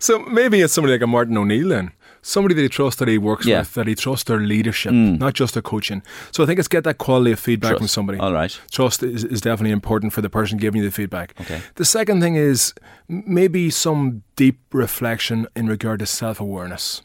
[0.00, 1.92] So maybe it's somebody like a Martin O'Neill then.
[2.22, 3.60] Somebody that he trusts that he works Yeah.
[3.60, 5.14] with, that he trusts their leadership, hmm.
[5.14, 6.02] not just their coaching.
[6.32, 8.18] So I think it's get that quality of feedback from somebody.
[8.18, 8.58] All right.
[8.70, 11.34] Trust is, is definitely important for the person giving you the feedback.
[11.40, 11.62] Okay.
[11.76, 12.74] The second thing is
[13.08, 17.02] maybe some deep reflection in regard to self awareness.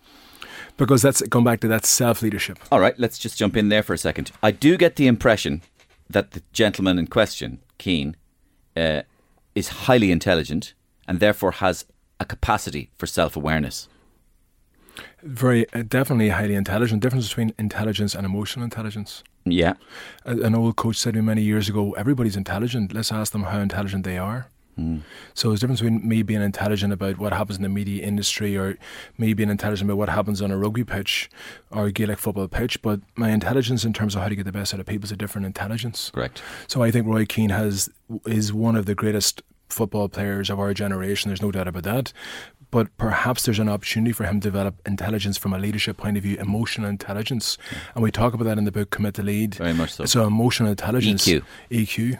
[0.82, 2.58] Because that's going back to that self leadership.
[2.72, 4.32] All right, let's just jump in there for a second.
[4.42, 5.62] I do get the impression
[6.10, 8.16] that the gentleman in question, Keane,
[8.76, 9.04] uh,
[9.54, 10.74] is highly intelligent
[11.08, 11.86] and therefore has
[12.20, 13.90] a capacity for self awareness.
[15.22, 17.04] Very, uh, definitely highly intelligent.
[17.04, 19.24] Difference between intelligence and emotional intelligence.
[19.46, 19.74] Yeah.
[20.26, 22.92] An old coach said to me many years ago, everybody's intelligent.
[22.92, 24.48] Let's ask them how intelligent they are.
[25.34, 28.58] So there's a difference between me being intelligent about what happens in the media industry
[28.58, 28.78] or
[29.18, 31.30] me being intelligent about what happens on a rugby pitch
[31.70, 34.52] or a Gaelic football pitch, but my intelligence in terms of how to get the
[34.52, 36.12] best out of people is a different intelligence.
[36.14, 36.42] Correct.
[36.68, 37.90] So I think Roy Keane has
[38.26, 41.30] is one of the greatest football players of our generation.
[41.30, 42.14] There's no doubt about that.
[42.72, 46.24] But perhaps there's an opportunity for him to develop intelligence from a leadership point of
[46.24, 47.58] view, emotional intelligence,
[47.94, 49.56] and we talk about that in the book Commit to Lead.
[49.56, 50.06] Very much so.
[50.06, 51.44] So emotional intelligence, EQ.
[51.70, 52.20] EQ.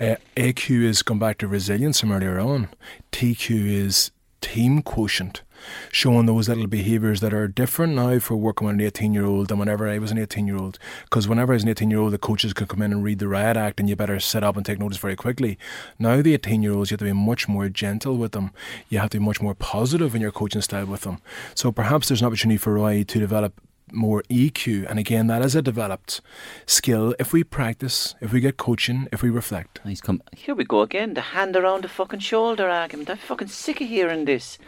[0.00, 2.68] Uh, AQ is going back to resilience from earlier on.
[3.12, 4.10] TQ is
[4.40, 5.42] team quotient,
[5.90, 9.48] showing those little behaviours that are different now for working with an 18 year old
[9.48, 10.78] than whenever I was an 18 year old.
[11.04, 13.18] Because whenever I was an 18 year old, the coaches could come in and read
[13.18, 15.58] the riot act and you better sit up and take notice very quickly.
[15.98, 18.52] Now, the 18 year olds, you have to be much more gentle with them.
[18.88, 21.18] You have to be much more positive in your coaching style with them.
[21.54, 23.60] So perhaps there's an opportunity for Roy to develop
[23.92, 24.88] more EQ.
[24.88, 26.20] And again, that is a developed
[26.66, 29.80] skill if we practice, if we get coaching, if we reflect.
[29.84, 30.22] He's come.
[30.36, 33.10] Here we go again, the hand around the fucking shoulder argument.
[33.10, 34.58] I'm fucking sick of hearing this.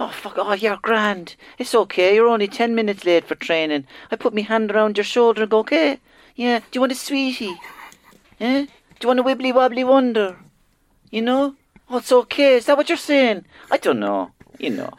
[0.00, 1.34] Oh, fuck, oh, you're grand.
[1.58, 3.86] It's okay, you're only 10 minutes late for training.
[4.10, 5.98] I put my hand around your shoulder and go, okay,
[6.36, 7.56] yeah, do you want a sweetie?
[8.38, 8.66] Eh?
[8.66, 8.68] Do
[9.02, 10.36] you want a wibbly wobbly wonder?
[11.10, 11.56] You know?
[11.90, 13.44] Oh, it's okay, is that what you're saying?
[13.70, 14.90] I don't know, you know.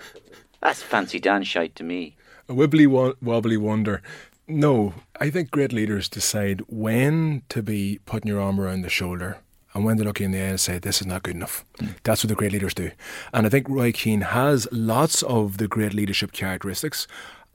[0.61, 2.15] That's fancy Dan shite to me.
[2.49, 2.87] A wibbly
[3.21, 4.01] wobbly wonder.
[4.47, 9.37] No, I think great leaders decide when to be putting your arm around the shoulder
[9.75, 11.63] and when to look you in the eye and say, this is not good enough.
[12.01, 12.89] That's what the great leaders do.
[13.31, 17.05] And I think Roy Keane has lots of the great leadership characteristics.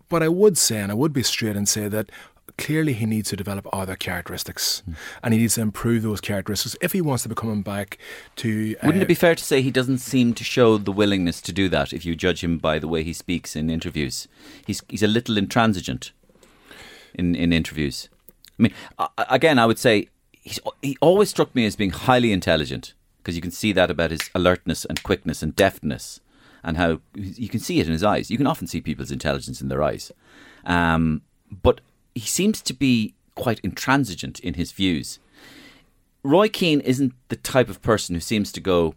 [0.09, 2.11] But I would say, and I would be straight and say that
[2.57, 4.83] clearly he needs to develop other characteristics
[5.22, 7.98] and he needs to improve those characteristics if he wants to be coming back
[8.37, 8.76] to.
[8.83, 11.52] Wouldn't uh, it be fair to say he doesn't seem to show the willingness to
[11.52, 14.28] do that if you judge him by the way he speaks in interviews?
[14.66, 16.12] He's he's a little intransigent
[17.14, 18.09] in in interviews.
[18.59, 18.74] I mean,
[19.28, 23.42] again, I would say he's, he always struck me as being highly intelligent because you
[23.42, 26.20] can see that about his alertness and quickness and deftness
[26.62, 28.30] and how you can see it in his eyes.
[28.30, 30.12] You can often see people's intelligence in their eyes,
[30.64, 31.22] um,
[31.62, 31.80] but
[32.14, 35.18] he seems to be quite intransigent in his views.
[36.22, 38.94] Roy Keane isn't the type of person who seems to go,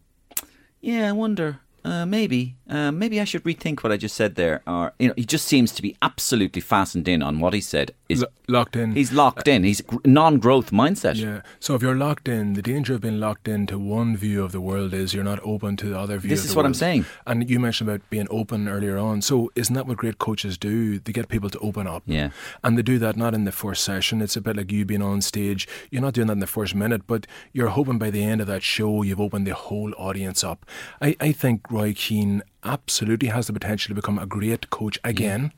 [0.80, 4.62] yeah, I wonder, uh, maybe, uh, maybe I should rethink what I just said there.
[4.68, 7.94] Or you know, he just seems to be absolutely fastened in on what he said
[8.10, 8.94] is Lo- locked in.
[8.94, 9.64] he's locked in.
[9.64, 11.16] He's non-growth mindset.
[11.16, 11.42] Yeah.
[11.60, 14.62] So if you're locked in, the danger of being locked into one view of the
[14.62, 16.30] world is you're not open to the other view.
[16.30, 17.06] This is what I'm saying.
[17.26, 19.22] And you mentioned about being open earlier on.
[19.22, 21.00] So isn't that what great coaches do?
[21.00, 22.04] They get people to open up.
[22.06, 22.30] Yeah.
[22.64, 24.22] And they do that not in the first session.
[24.22, 25.68] It's a bit like you being on stage.
[25.92, 28.48] You're not doing that in the first minute, but you're hoping by the end of
[28.48, 30.66] that show you've opened the whole audience up.
[31.02, 35.52] I, I think Roy Keane absolutely has the potential to become a great coach again.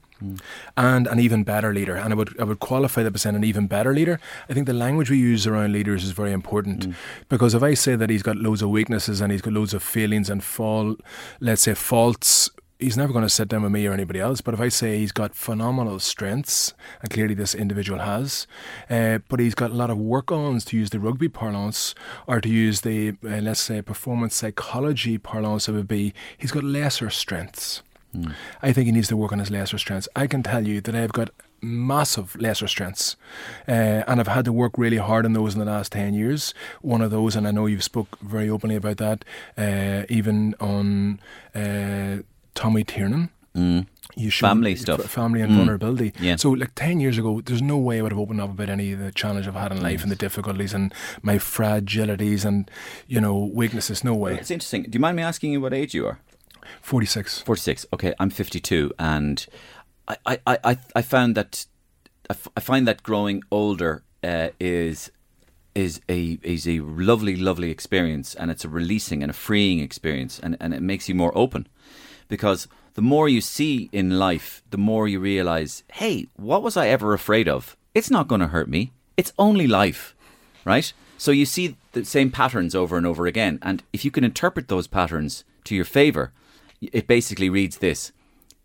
[0.75, 3.43] And an even better leader, and I would I would qualify that by saying an
[3.43, 4.19] even better leader.
[4.49, 6.93] I think the language we use around leaders is very important
[7.29, 9.83] because if I say that he's got loads of weaknesses and he's got loads of
[9.83, 10.95] failings and fall,
[11.39, 14.41] let's say faults, he's never going to sit down with me or anybody else.
[14.41, 18.47] But if I say he's got phenomenal strengths, and clearly this individual has,
[18.89, 21.93] uh, but he's got a lot of work ons to use the rugby parlance,
[22.25, 26.63] or to use the uh, let's say performance psychology parlance, it would be he's got
[26.63, 27.83] lesser strengths.
[28.61, 30.07] I think he needs to work on his lesser strengths.
[30.15, 31.29] I can tell you that I've got
[31.61, 33.15] massive lesser strengths,
[33.67, 33.71] uh,
[34.07, 36.53] and I've had to work really hard on those in the last ten years.
[36.81, 39.25] One of those, and I know you've spoke very openly about that,
[39.57, 41.19] uh, even on
[41.55, 42.23] uh,
[42.55, 43.29] Tommy Tiernan.
[44.15, 45.01] You showed- Family stuff.
[45.05, 46.13] family and vulnerability.
[46.19, 46.37] Yeah.
[46.37, 48.93] So, like ten years ago, there's no way I would have opened up about any
[48.93, 52.71] of the challenge I've had in life and the difficulties and my fragilities and
[53.07, 54.03] you know weaknesses.
[54.03, 54.35] No way.
[54.35, 54.83] It's interesting.
[54.83, 56.19] Do you mind me asking you what age you are?
[56.81, 57.39] Forty six.
[57.41, 57.85] 46.
[57.93, 59.45] Okay, I'm 52, and
[60.07, 61.65] I, I, I, I- I found that
[62.29, 65.11] I, f- I find that growing older uh, is
[65.75, 70.39] is a is a lovely, lovely experience, and it's a releasing and a freeing experience,
[70.39, 71.67] and, and it makes you more open,
[72.27, 76.87] because the more you see in life, the more you realize, hey, what was I
[76.89, 77.77] ever afraid of?
[77.93, 78.91] It's not going to hurt me.
[79.15, 80.15] It's only life,
[80.65, 80.91] right?
[81.17, 84.67] So you see the same patterns over and over again, and if you can interpret
[84.69, 86.31] those patterns to your favor,
[86.81, 88.11] it basically reads this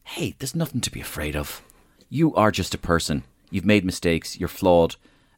[0.04, 1.62] Hey, there's nothing to be afraid of.
[2.08, 3.24] You are just a person.
[3.50, 4.38] You've made mistakes.
[4.38, 4.96] You're flawed.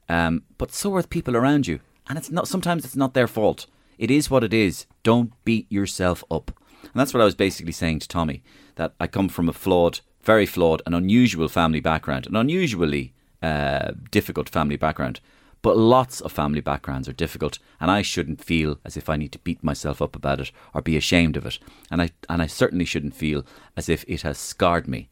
[0.08, 1.80] Um, but so are the people around you.
[2.08, 2.48] And it's not.
[2.48, 3.66] Sometimes it's not their fault.
[3.98, 4.86] It is what it is.
[5.02, 6.52] Don't beat yourself up.
[6.82, 8.42] And that's what I was basically saying to Tommy.
[8.76, 13.92] That I come from a flawed, very flawed, and unusual family background, an unusually uh,
[14.10, 15.20] difficult family background.
[15.62, 19.32] But lots of family backgrounds are difficult, and I shouldn't feel as if I need
[19.32, 21.58] to beat myself up about it or be ashamed of it.
[21.90, 23.44] And I and I certainly shouldn't feel
[23.76, 25.08] as if it has scarred me.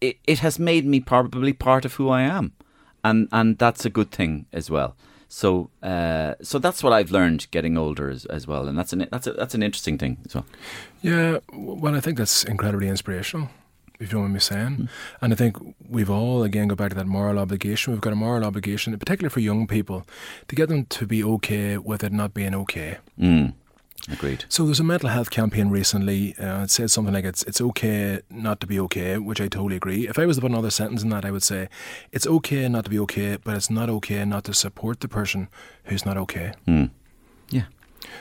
[0.00, 2.52] It it has made me probably part of who I am,
[3.02, 4.94] and and that's a good thing as well.
[5.28, 9.08] So uh, so that's what I've learned getting older as, as well, and that's an
[9.10, 10.44] that's a, that's an interesting thing as well.
[11.00, 13.48] Yeah, well, I think that's incredibly inspirational,
[14.02, 14.88] if you know what I'm saying.
[15.20, 15.56] And I think
[15.88, 17.92] we've all, again, go back to that moral obligation.
[17.92, 20.06] We've got a moral obligation, particularly for young people,
[20.48, 22.98] to get them to be okay with it not being okay.
[23.18, 23.54] Mm.
[24.10, 24.44] Agreed.
[24.48, 26.34] So there's a mental health campaign recently.
[26.36, 29.76] Uh, it says something like it's it's okay not to be okay, which I totally
[29.76, 30.08] agree.
[30.08, 31.68] If I was to put another sentence in that, I would say
[32.10, 35.48] it's okay not to be okay, but it's not okay not to support the person
[35.84, 36.52] who's not okay.
[37.50, 37.66] Yeah.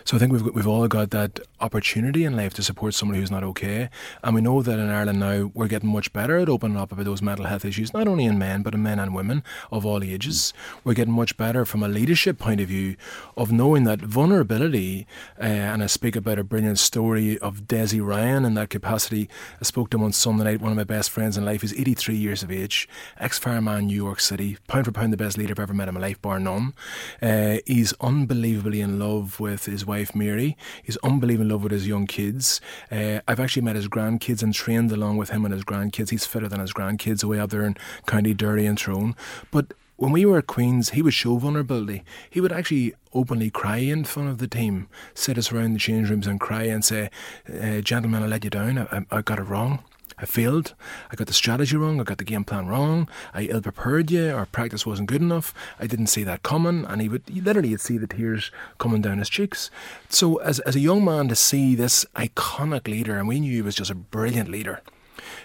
[0.03, 3.31] So I think we've we've all got that opportunity in life to support somebody who's
[3.31, 3.89] not okay,
[4.23, 7.05] and we know that in Ireland now we're getting much better at opening up about
[7.05, 10.03] those mental health issues, not only in men but in men and women of all
[10.03, 10.53] ages.
[10.83, 12.95] We're getting much better from a leadership point of view
[13.37, 15.07] of knowing that vulnerability.
[15.39, 19.29] Uh, and I speak about a brilliant story of Desi Ryan in that capacity.
[19.59, 20.61] I spoke to him on Sunday night.
[20.61, 21.61] One of my best friends in life.
[21.61, 22.87] He's 83 years of age,
[23.19, 25.99] ex-fireman, New York City, pound for pound the best leader I've ever met in my
[25.99, 26.73] life, bar none.
[27.21, 30.57] Uh, he's unbelievably in love with his wife Mary.
[30.83, 32.61] He's unbelievably love with his young kids.
[32.91, 36.09] Uh, I've actually met his grandkids and trained along with him and his grandkids.
[36.09, 39.15] He's fitter than his grandkids away up there in County Derry and Tyrone.
[39.51, 42.03] But when we were at Queen's, he would show vulnerability.
[42.29, 46.09] He would actually openly cry in front of the team, sit us around the change
[46.09, 47.09] rooms and cry and say,
[47.47, 48.79] uh, "Gentlemen, I let you down.
[48.79, 49.83] I, I got it wrong.
[50.21, 50.75] I failed.
[51.11, 51.99] I got the strategy wrong.
[51.99, 53.09] I got the game plan wrong.
[53.33, 54.29] I ill prepared you.
[54.29, 55.53] Our practice wasn't good enough.
[55.79, 59.01] I didn't see that coming." And he would he literally you'd see the tears coming
[59.01, 59.71] down his cheeks.
[60.09, 63.61] So as as a young man to see this iconic leader, and we knew he
[63.61, 64.81] was just a brilliant leader,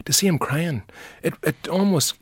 [0.04, 0.82] to see him crying,
[1.22, 2.14] it it almost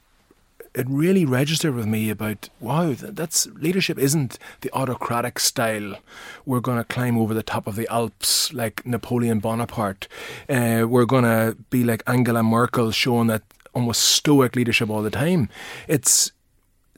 [0.74, 5.96] it really registered with me about wow, that's leadership isn't the autocratic style.
[6.44, 10.08] We're going to climb over the top of the Alps like Napoleon Bonaparte.
[10.48, 15.10] Uh, we're going to be like Angela Merkel, showing that almost stoic leadership all the
[15.10, 15.48] time.
[15.88, 16.32] It's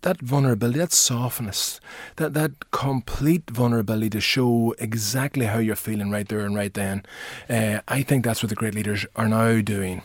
[0.03, 1.81] that vulnerability, that softness,
[2.17, 7.05] that that complete vulnerability to show exactly how you're feeling right there and right then.
[7.49, 10.03] Uh, I think that's what the great leaders are now doing.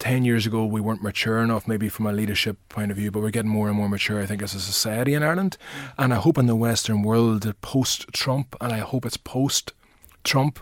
[0.00, 3.20] 10 years ago, we weren't mature enough, maybe from a leadership point of view, but
[3.22, 5.56] we're getting more and more mature, I think, as a society in Ireland.
[5.98, 9.72] And I hope in the Western world, post Trump, and I hope it's post
[10.24, 10.58] Trump,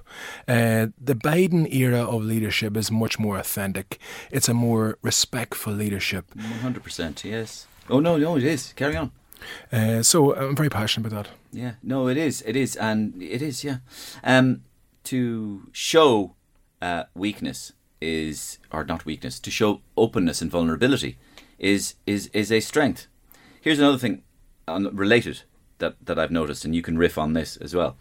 [0.47, 3.99] uh, the Biden era of leadership is much more authentic.
[4.30, 6.26] It's a more respectful leadership.
[6.36, 7.66] 100%, yes.
[7.91, 8.72] Oh no, no, it is.
[8.74, 9.11] Carry on.
[9.72, 11.32] Uh, so I'm very passionate about that.
[11.53, 12.43] Yeah, no, it is.
[12.43, 13.64] It is, and it is.
[13.64, 13.78] Yeah,
[14.22, 14.62] um,
[15.05, 16.34] to show
[16.82, 21.18] uh, weakness is, or not weakness, to show openness and vulnerability
[21.59, 23.07] is is is a strength.
[23.61, 24.22] Here's another thing,
[24.66, 25.42] related
[25.78, 27.96] that that I've noticed, and you can riff on this as well,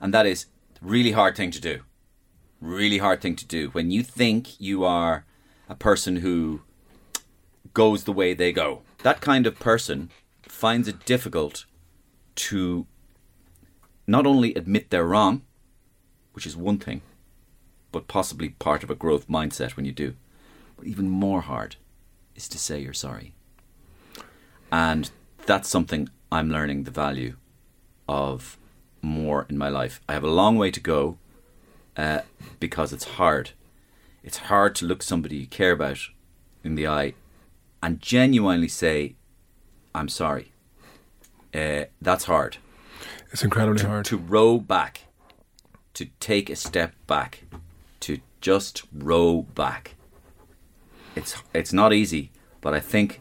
[0.00, 0.46] and that is
[0.80, 1.80] really hard thing to do.
[2.60, 5.24] Really hard thing to do when you think you are
[5.68, 6.62] a person who
[7.72, 8.82] goes the way they go.
[9.04, 10.10] That kind of person
[10.42, 11.66] finds it difficult
[12.34, 12.86] to
[14.06, 15.42] not only admit they're wrong,
[16.32, 17.02] which is one thing,
[17.92, 20.14] but possibly part of a growth mindset when you do.
[20.76, 21.76] But even more hard
[22.34, 23.34] is to say you're sorry.
[24.70, 25.10] And
[25.46, 27.36] that's something I'm learning the value
[28.08, 28.58] of
[29.02, 30.00] more in my life.
[30.08, 31.18] I have a long way to go
[31.96, 32.20] uh,
[32.60, 33.50] because it's hard.
[34.22, 35.98] It's hard to look somebody you care about
[36.62, 37.14] in the eye
[37.82, 39.14] and genuinely say,
[39.94, 40.52] I'm sorry.
[41.54, 42.58] Uh, that's hard.
[43.32, 44.04] It's incredibly to, hard.
[44.06, 45.06] To row back,
[45.94, 47.44] to take a step back,
[48.40, 49.94] just row back.
[51.16, 52.30] It's it's not easy,
[52.60, 53.20] but I think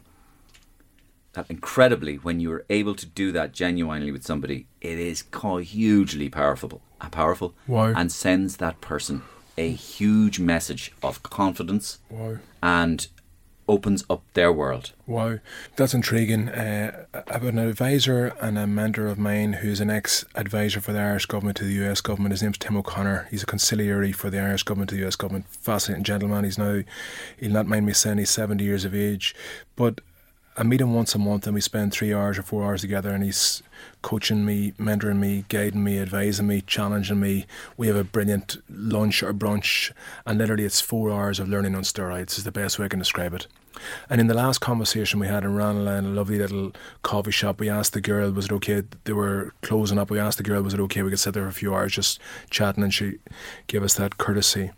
[1.33, 5.23] that incredibly, when you're able to do that genuinely with somebody, it is
[5.59, 7.93] hugely powerful, uh, powerful, Wow.
[7.95, 9.21] and sends that person
[9.57, 12.37] a huge message of confidence Wow.
[12.63, 13.07] and
[13.67, 14.91] opens up their world.
[15.05, 15.39] Wow,
[15.75, 16.49] that's intriguing.
[16.49, 20.93] Uh, I have an advisor and a mentor of mine who's an ex advisor for
[20.93, 22.33] the Irish government to the US government.
[22.33, 23.27] His name's Tim O'Connor.
[23.31, 25.47] He's a conciliary for the Irish government to the US government.
[25.49, 26.43] Fascinating gentleman.
[26.43, 26.83] He's now,
[27.37, 29.35] he'll not mind me saying, he's 70 years of age.
[29.75, 30.01] But
[30.59, 33.11] I meet him once a month and we spend three hours or four hours together
[33.11, 33.61] and he's
[34.01, 37.45] coaching me, mentoring me, guiding me, advising me, challenging me.
[37.77, 39.91] We have a brilliant lunch or brunch
[40.25, 42.97] and literally it's four hours of learning on steroids is the best way I can
[42.97, 43.45] describe it.
[44.09, 46.71] And in the last conversation we had in Ranelagh in a lovely little
[47.03, 48.81] coffee shop, we asked the girl, was it okay?
[49.03, 50.09] They were closing up.
[50.09, 51.03] We asked the girl, was it okay?
[51.03, 53.19] We could sit there for a few hours just chatting and she
[53.67, 54.71] gave us that courtesy.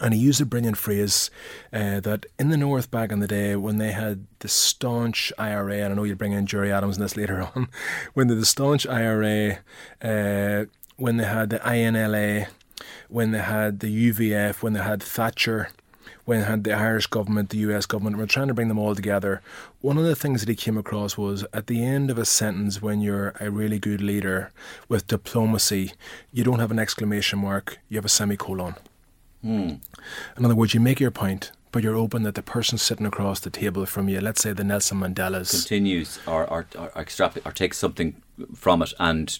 [0.00, 1.30] And he used a brilliant phrase
[1.72, 5.76] uh, that in the North back in the day, when they had the staunch IRA,
[5.76, 7.68] and I know you'll bring in Gerry Adams in this later on,
[8.14, 9.58] when the, the staunch IRA,
[10.02, 10.64] uh,
[10.96, 12.48] when they had the INLA,
[13.08, 15.68] when they had the UVF, when they had Thatcher,
[16.24, 18.94] when they had the Irish government, the US government, we're trying to bring them all
[18.94, 19.42] together.
[19.80, 22.80] One of the things that he came across was at the end of a sentence,
[22.80, 24.50] when you're a really good leader
[24.88, 25.92] with diplomacy,
[26.32, 28.74] you don't have an exclamation mark, you have a semicolon.
[29.44, 29.74] Hmm.
[30.38, 33.40] In other words, you make your point, but you're open that the person sitting across
[33.40, 37.76] the table from you, let's say the Nelson Mandelas, Continues or or, or, or takes
[37.76, 38.14] something
[38.54, 39.38] from it and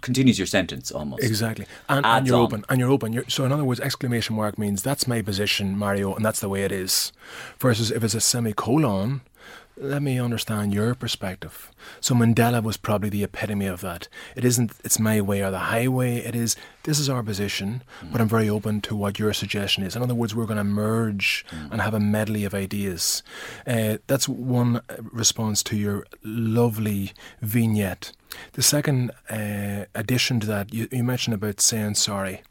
[0.00, 1.22] continues your sentence almost.
[1.22, 2.42] Exactly, and, and you're on.
[2.42, 3.12] open, and you're open.
[3.12, 6.48] You're, so, in other words, exclamation mark means that's my position, Mario, and that's the
[6.48, 7.12] way it is.
[7.60, 9.20] Versus if it's a semicolon,
[9.76, 11.70] let me understand your perspective.
[12.00, 14.08] So Mandela was probably the epitome of that.
[14.36, 16.18] It isn't it's my way or the highway.
[16.18, 19.96] It is this is our position, but I'm very open to what your suggestion is.
[19.96, 23.22] In other words, we're going to merge and have a medley of ideas.
[23.66, 28.12] Uh, that's one uh, response to your lovely vignette.
[28.52, 32.42] The second uh, addition to that, you, you mentioned about saying sorry.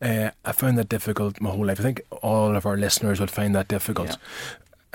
[0.00, 1.80] Uh, I found that difficult my whole life.
[1.80, 4.08] I think all of our listeners would find that difficult.
[4.10, 4.16] Yeah.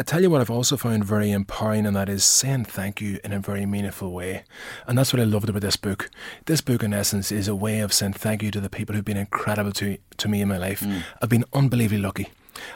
[0.01, 3.19] I tell you what, I've also found very empowering, and that is saying thank you
[3.23, 4.43] in a very meaningful way.
[4.87, 6.09] And that's what I loved about this book.
[6.47, 9.05] This book, in essence, is a way of saying thank you to the people who've
[9.05, 10.83] been incredible to, to me in my life.
[11.21, 12.29] I've been unbelievably lucky.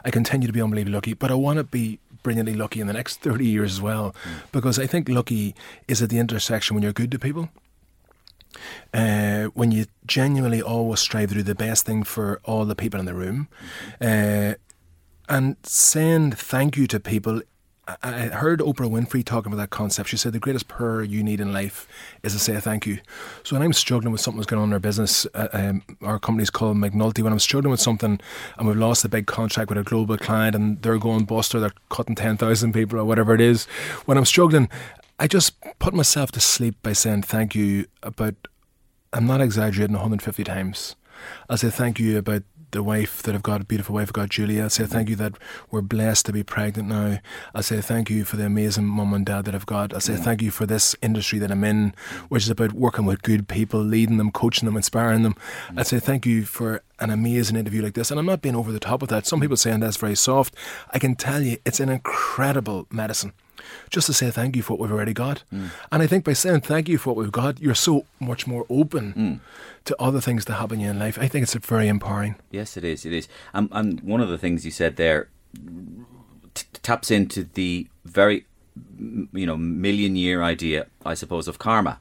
[0.04, 2.94] I continue to be unbelievably lucky, but I want to be brilliantly lucky in the
[2.94, 4.14] next 30 years as well,
[4.52, 5.56] because I think lucky
[5.88, 7.50] is at the intersection when you're good to people
[8.94, 13.00] uh, when you genuinely always strive to do the best thing for all the people
[13.00, 13.48] in the room,
[14.02, 14.54] uh,
[15.28, 17.42] and send thank you to people.
[17.88, 20.10] I I heard Oprah Winfrey talking about that concept.
[20.10, 21.88] She said the greatest prayer you need in life
[22.24, 23.00] is to say thank you.
[23.44, 26.18] So when I'm struggling with something that's going on in our business, uh, um, our
[26.18, 27.22] company's called McNulty.
[27.22, 28.20] When I'm struggling with something
[28.58, 31.60] and we've lost a big contract with a global client and they're going bust or
[31.60, 33.66] they're cutting 10,000 people or whatever it is,
[34.06, 34.68] when I'm struggling,
[35.20, 38.36] I just put myself to sleep by saying thank you about
[39.14, 40.96] I'm not exaggerating 150 times.
[41.50, 42.44] I'll say thank you about
[42.76, 44.64] the wife that I've got, a beautiful wife I've got, Julia.
[44.64, 45.38] I'll say thank you that
[45.72, 47.20] we're blessed to be pregnant now.
[47.56, 49.94] I'll say thank you for the amazing mum and dad that I've got.
[49.94, 50.24] I'll say mm.
[50.24, 51.94] thank you for this industry that I'm in,
[52.28, 55.36] which is about working with good people, leading them, coaching them, inspiring them.
[55.70, 55.80] Mm.
[55.80, 58.12] I'd say thank you for an amazing interview like this.
[58.12, 59.26] And I'm not being over the top with that.
[59.26, 60.54] Some people saying that's very soft.
[60.92, 63.34] I can tell you it's an incredible medicine
[63.90, 65.44] just to say thank you for what we've already got.
[65.54, 65.70] Mm.
[65.92, 68.66] And I think by saying thank you for what we've got, you're so much more
[68.70, 69.40] open mm.
[69.86, 71.18] to other things that happen in life.
[71.20, 72.36] I think it's very empowering.
[72.52, 73.06] Yes, it is.
[73.06, 73.28] It is.
[73.54, 75.30] And, and one of the things you said there
[76.54, 78.46] t- taps into the very
[79.34, 82.00] you know million year idea, I suppose, of karma,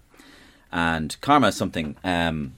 [0.73, 2.55] and karma is something um,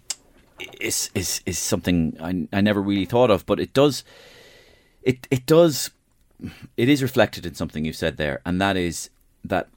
[0.80, 4.04] is is is something I, I never really thought of, but it does
[5.02, 5.90] it it does
[6.76, 9.11] it is reflected in something you've said there, and that is
[9.45, 9.68] that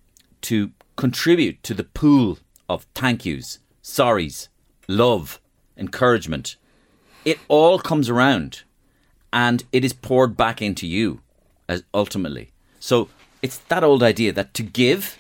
[0.41, 4.47] to contribute to the pool of thank yous, sorries,
[4.87, 5.39] love,
[5.77, 6.55] encouragement,
[7.25, 8.63] it all comes around
[9.31, 11.21] and it is poured back into you
[11.67, 12.51] as ultimately.
[12.79, 13.09] So
[13.41, 15.17] it's that old idea that to give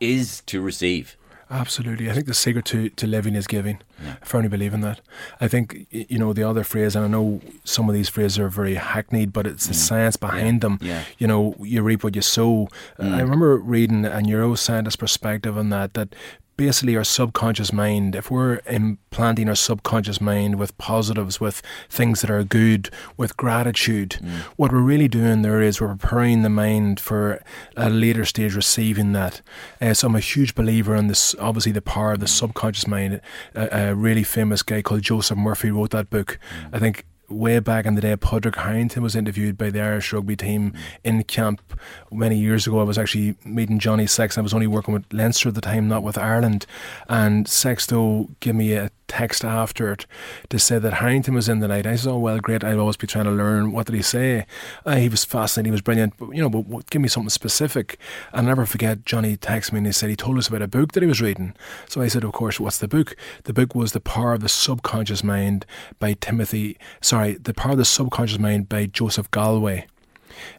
[0.00, 1.16] is to receive.
[1.50, 2.10] Absolutely.
[2.10, 3.80] I think the secret to, to living is giving.
[4.04, 5.00] I firmly believe in that.
[5.40, 8.50] I think, you know, the other phrase, and I know some of these phrases are
[8.50, 10.78] very hackneyed, but it's the science behind them.
[10.78, 10.86] Mm.
[10.86, 11.00] Yeah.
[11.00, 11.06] Mm.
[11.18, 12.68] You know, you reap what you sow.
[12.98, 16.14] Uh, I remember reading a neuroscientist perspective on that, that
[16.58, 22.30] basically our subconscious mind, if we're implanting our subconscious mind with positives, with things that
[22.30, 24.40] are good, with gratitude, Mm.
[24.56, 27.40] what we're really doing there is we're preparing the mind for
[27.76, 29.40] a later stage receiving that.
[29.80, 33.20] Uh, so I'm a huge believer in this, obviously, the power of the subconscious mind.
[33.54, 36.38] A, a really famous guy called Joseph Murphy wrote that book.
[36.72, 40.36] I think way back in the day, Padraig Harrington was interviewed by the Irish rugby
[40.36, 40.72] team
[41.04, 41.78] in camp
[42.10, 42.80] many years ago.
[42.80, 44.40] I was actually meeting Johnny Sexton.
[44.40, 46.66] I was only working with Leinster at the time, not with Ireland.
[47.08, 50.06] And Sexto gave me a text after it
[50.50, 51.86] to say that Harrington was in the night.
[51.86, 52.62] I said, "Oh well, great.
[52.62, 53.72] I'll always be trying to learn.
[53.72, 54.46] What did he say?"
[54.86, 55.70] Uh, he was fascinating.
[55.70, 56.14] He was brilliant.
[56.18, 57.98] But you know, but what, give me something specific.
[58.32, 59.04] I'll never forget.
[59.04, 61.20] Johnny texted me and he said he told us about a book that he was
[61.20, 61.54] reading.
[61.88, 62.60] So I said, "Of course.
[62.60, 65.66] What's the book?" The book was "The Power of the Subconscious Mind"
[65.98, 66.78] by Timothy.
[67.00, 69.86] Sorry, "The Power of the Subconscious Mind" by Joseph Galway.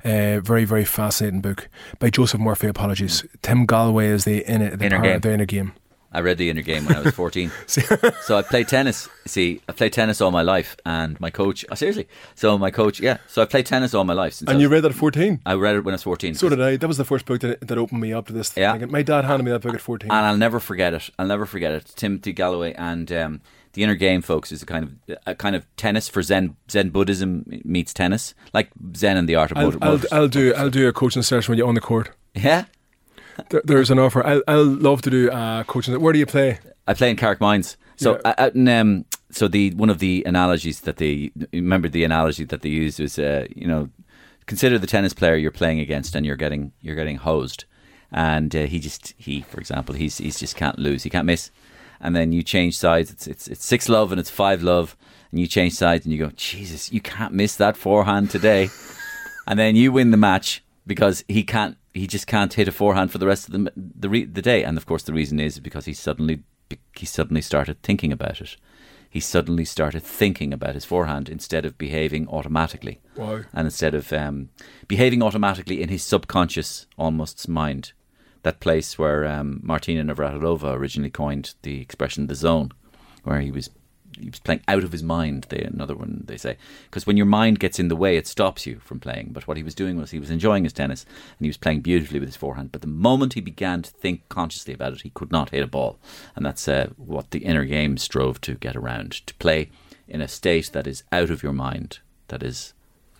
[0.03, 1.69] Uh, very, very fascinating book
[1.99, 2.67] by Joseph Murphy.
[2.67, 3.23] Apologies.
[3.41, 5.15] Tim Gallwey is the inner, the Inner power game.
[5.15, 5.71] of the inner game.
[6.11, 7.51] I read the inner game when I was 14.
[7.67, 9.07] so I played tennis.
[9.25, 11.63] See, I played tennis all my life, and my coach.
[11.69, 12.07] Oh, seriously.
[12.35, 13.17] So my coach, yeah.
[13.27, 14.33] So I played tennis all my life.
[14.33, 15.41] Since I, was- read that at 14?
[15.45, 16.33] I read it when I was 14.
[16.35, 16.77] So did I.
[16.77, 18.55] That was the first book that, that opened me up to this.
[18.57, 18.77] Yeah.
[18.77, 18.89] thing.
[18.91, 20.09] My dad handed me that book at 14.
[20.09, 21.09] and I'll never forget it.
[21.19, 21.93] I'll never forget it.
[21.95, 23.41] Timothy Galloway and um,
[23.73, 26.89] the inner game, folks, is a kind of a kind of tennis for Zen Zen
[26.89, 29.77] Buddhism meets tennis, like Zen and the art of I'll, motor.
[29.81, 30.11] I'll, motors.
[30.11, 32.09] I'll do I'll do a coaching session with you on the court.
[32.33, 32.65] yeah,
[33.49, 34.25] There, there's an offer.
[34.25, 35.99] I'll, I'll love to do uh, coaching.
[35.99, 36.59] Where do you play?
[36.87, 37.75] I play in Carrickmines.
[37.97, 38.31] So Yeah.
[38.31, 42.45] uh, out in, um, so the one of the analogies that they remember the analogy
[42.45, 43.89] that they used was uh, you know
[44.47, 47.65] consider the tennis player you're playing against and you're getting you're getting hosed,
[48.11, 51.51] and uh, he just he for example he's he's just can't lose he can't miss,
[51.99, 54.95] and then you change sides it's it's it's six love and it's five love
[55.31, 58.69] and you change sides and you go Jesus you can't miss that forehand today,
[59.47, 63.11] and then you win the match because he can't he just can't hit a forehand
[63.11, 64.63] for the rest of the the, re, the day.
[64.63, 66.43] And of course the reason is because he suddenly
[66.93, 68.57] he suddenly started thinking about it.
[69.09, 73.01] He suddenly started thinking about his forehand instead of behaving automatically.
[73.15, 73.41] Wow.
[73.53, 74.49] and instead of um,
[74.87, 77.93] behaving automatically in his subconscious almost mind.
[78.43, 82.71] That place where um, Martina Navratilova originally coined the expression the zone
[83.23, 83.69] where he was
[84.19, 85.47] he was playing out of his mind.
[85.49, 88.65] They another one they say because when your mind gets in the way, it stops
[88.65, 89.29] you from playing.
[89.31, 91.81] But what he was doing was he was enjoying his tennis and he was playing
[91.81, 92.71] beautifully with his forehand.
[92.71, 95.67] But the moment he began to think consciously about it, he could not hit a
[95.67, 95.99] ball,
[96.35, 99.69] and that's uh, what the inner game strove to get around to play
[100.07, 102.73] in a state that is out of your mind, that is.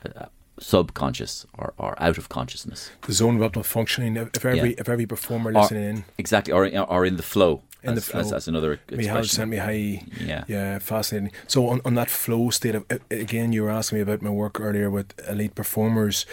[0.06, 0.26] Uh,
[0.62, 4.18] subconscious or, or out of consciousness The zone of optimal functioning.
[4.18, 4.76] If, every Yeah.
[4.78, 8.10] if every performer or, listening in, exactly or, or in the flow In the as,
[8.10, 8.38] as, flow.
[8.38, 10.04] as another Mihal expression sent me high.
[10.20, 10.44] Yeah.
[10.48, 11.32] yeah, fascinating.
[11.48, 14.60] So on, on that flow state of again, you were asking me about my work
[14.60, 16.26] earlier with elite performers.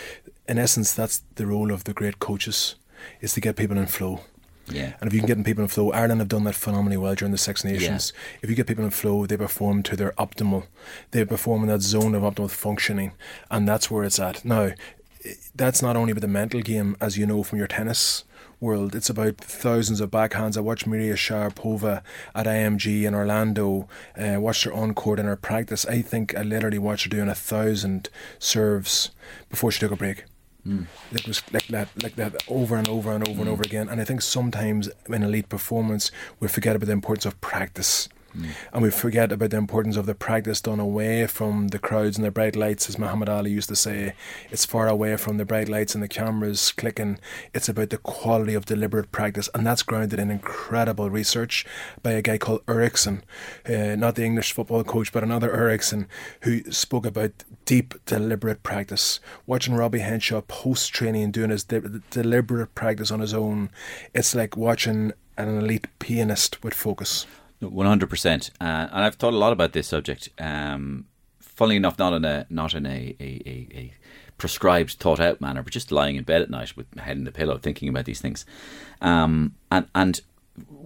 [0.48, 2.74] In essence, that's the role of the great coaches,
[3.20, 4.20] is to get people in flow.
[4.68, 7.14] yeah And if you can get people in flow, Ireland have done that phenomenally well
[7.14, 8.12] during the Six Nations.
[8.42, 10.66] If you get people in flow, they perform to their optimal.
[11.12, 13.12] They perform in that zone of optimal functioning,
[13.50, 14.44] and that's where it's at.
[14.44, 14.72] Now,
[15.54, 18.24] that's not only about the mental game, as you know from your tennis
[18.60, 18.94] world.
[18.94, 20.56] It's about thousands of backhands.
[20.56, 22.02] I watched Maria Sharapova
[22.34, 23.88] at IMG in Orlando.
[24.16, 25.84] Uh, watched her on court in her practice.
[25.86, 29.10] I think I literally watched her doing a thousand serves
[29.48, 30.24] before she took a break.
[31.12, 33.88] It was like that, like that, over and over and over and over again.
[33.88, 38.08] And I think sometimes in elite performance, we forget about the importance of practice.
[38.72, 42.24] And we forget about the importance of the practice done away from the crowds and
[42.24, 44.14] the bright lights, as Muhammad Ali used to say.
[44.50, 47.18] It's far away from the bright lights and the cameras clicking.
[47.54, 49.48] It's about the quality of deliberate practice.
[49.54, 51.66] And that's grounded in incredible research
[52.02, 53.24] by a guy called Ericsson,
[53.68, 56.08] uh, not the English football coach, but another Ericsson,
[56.42, 59.20] who spoke about deep, deliberate practice.
[59.46, 63.70] Watching Robbie Henshaw post training and doing his de- deliberate practice on his own,
[64.14, 67.26] it's like watching an elite pianist with focus.
[67.60, 70.28] One hundred percent, Uh, and I've thought a lot about this subject.
[70.38, 71.06] Um,
[71.40, 73.92] funnily enough, not in a not in a, a, a, a
[74.36, 77.24] prescribed, thought out manner, but just lying in bed at night with my head in
[77.24, 78.44] the pillow, thinking about these things.
[79.00, 80.20] Um, and and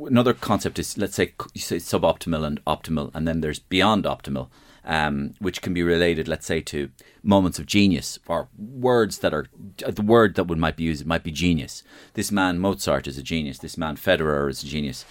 [0.06, 4.48] another concept is let's say you say suboptimal and optimal, and then there's beyond optimal,
[4.84, 6.90] um, which can be related, let's say, to
[7.24, 9.46] moments of genius or words that are
[9.88, 11.04] the word that would might be used.
[11.04, 11.82] Might be genius.
[12.14, 13.58] This man Mozart is a genius.
[13.58, 15.04] This man Federer is a genius,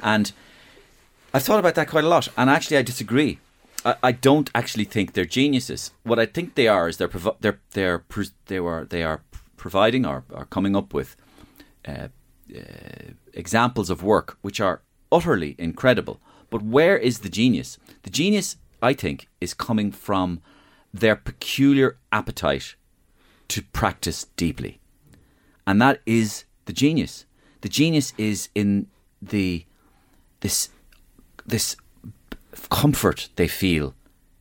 [0.00, 0.32] and
[1.36, 3.38] I've thought about that quite a lot, and actually I disagree.
[3.84, 5.90] I, I don't actually think they're geniuses.
[6.02, 8.02] What I think they are is they're provi- they're they're
[8.46, 9.20] they were they are
[9.58, 11.14] providing or, or coming up with
[11.86, 12.08] uh,
[12.56, 14.80] uh, examples of work which are
[15.12, 16.20] utterly incredible.
[16.48, 17.76] But where is the genius?
[18.04, 20.40] The genius, I think, is coming from
[20.94, 22.76] their peculiar appetite
[23.48, 24.80] to practice deeply.
[25.66, 27.26] And that is the genius.
[27.60, 28.86] The genius is in
[29.20, 29.66] the
[30.40, 30.70] this
[31.46, 31.76] this
[32.70, 33.94] comfort they feel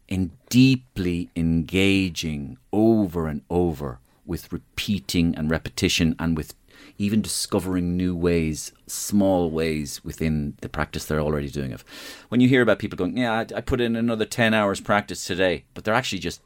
[0.08, 6.54] in deeply engaging over and over with repeating and repetition and with
[6.98, 11.84] even discovering new ways, small ways within the practice they're already doing of.
[12.30, 15.26] When you hear about people going, Yeah, I, I put in another 10 hours practice
[15.26, 16.42] today, but they're actually just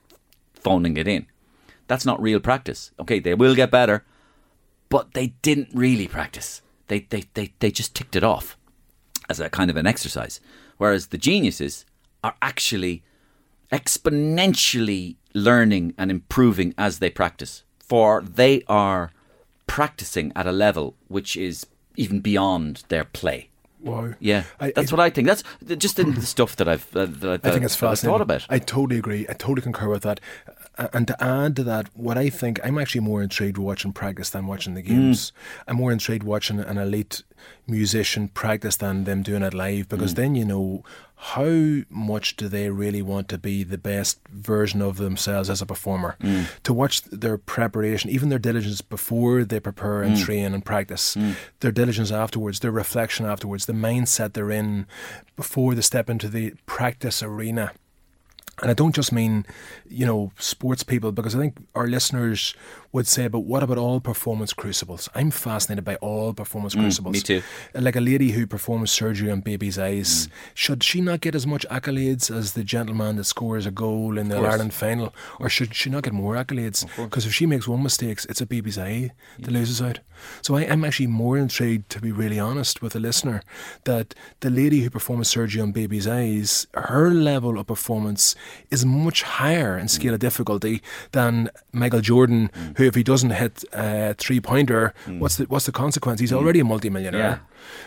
[0.54, 1.28] phoning it in.
[1.88, 2.92] That's not real practice.
[3.00, 4.06] Okay, they will get better,
[4.90, 6.62] but they didn't really practice.
[6.88, 8.58] They, they, they, they just ticked it off
[9.30, 10.40] as a kind of an exercise.
[10.78, 11.86] Whereas the geniuses
[12.24, 13.04] are actually
[13.72, 19.12] exponentially learning and improving as they practice, for they are
[19.68, 21.66] practicing at a level which is
[21.96, 23.50] even beyond their play.
[23.82, 24.14] Wow.
[24.20, 25.28] Yeah, I- that's I- what I think.
[25.28, 25.44] That's
[25.78, 28.14] just in the stuff that I've uh, that, I think it's that I've fascinating.
[28.14, 28.46] thought about.
[28.50, 29.26] I totally agree.
[29.30, 30.20] I totally concur with that.
[30.94, 34.48] And to add to that, what I think, I'm actually more intrigued watching practice than
[34.48, 35.32] watching the games.
[35.32, 35.64] Mm.
[35.68, 37.24] I'm more intrigued watching an elite
[37.68, 40.18] musician practice than them doing it live because mm.
[40.18, 40.84] then you know
[41.16, 45.66] how much do they really want to be the best version of themselves as a
[45.66, 46.16] performer.
[46.22, 46.46] Mm.
[46.64, 51.18] To watch their preparation, even their diligence before they prepare and train and practice,
[51.60, 54.86] their diligence afterwards, their reflection afterwards, the mindset they're in
[55.36, 57.74] before they step into the practice arena.
[58.62, 59.46] And I don't just mean,
[59.90, 62.54] you know, sports people, because I think our listeners
[62.92, 65.10] would say, but what about all performance crucibles?
[65.14, 67.14] I'm fascinated by all performance crucibles.
[67.14, 67.42] me too.
[67.76, 71.68] Like a lady who performs surgery on baby's eyes, should she not get as much
[71.70, 75.14] accolades as the gentleman that scores a goal in the Ireland final?
[75.40, 76.86] Or should she not get more accolades?
[76.98, 80.00] Because if she makes one mistake, it's a baby's eye that loses out.
[80.42, 83.42] So I, I'm actually more intrigued, to be really honest with the listener,
[83.86, 88.36] that the lady who performs surgery on baby's eyes, her level of performance
[88.70, 92.78] is much higher in scale of difficulty than Michael Jordan, mm.
[92.78, 95.20] who if he doesn't hit a three pointer, mm.
[95.20, 96.20] what's the what's the consequence?
[96.20, 96.38] He's mm.
[96.38, 97.22] already a multimillionaire.
[97.22, 97.38] Yeah.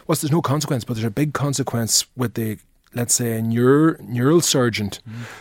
[0.07, 2.59] What's there's no consequence, but there's a big consequence with the
[2.95, 4.90] let's say a neuro, neural surgeon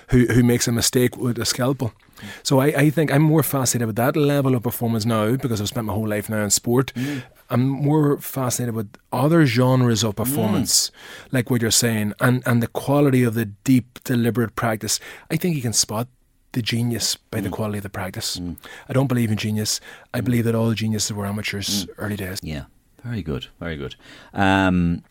[0.10, 1.94] who who makes a mistake with a scalpel.
[2.44, 5.68] So I, I think I'm more fascinated with that level of performance now because I've
[5.68, 6.94] spent my whole life now in sport.
[7.50, 10.92] I'm more fascinated with other genres of performance,
[11.32, 15.00] like what you're saying, and, and the quality of the deep, deliberate practice.
[15.30, 16.08] I think you can spot
[16.54, 18.40] the genius by the quality of the practice.
[18.90, 19.80] I don't believe in genius.
[20.14, 22.40] I believe that all the geniuses were amateurs early days.
[22.42, 22.66] Yeah,
[23.04, 23.96] very good, very good.
[24.34, 25.04] Um,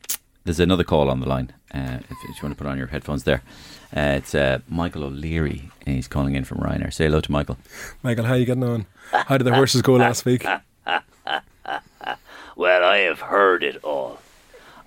[0.45, 1.53] there's another call on the line.
[1.73, 3.43] Uh, if, if you want to put on your headphones there,
[3.97, 6.93] uh, it's uh, Michael O'Leary, and he's calling in from Ryanair.
[6.93, 7.59] Say hello to Michael.
[8.03, 8.87] Michael, how are you getting on?
[9.13, 10.47] How did the horses go last week?
[12.57, 14.19] Well, I have heard it all.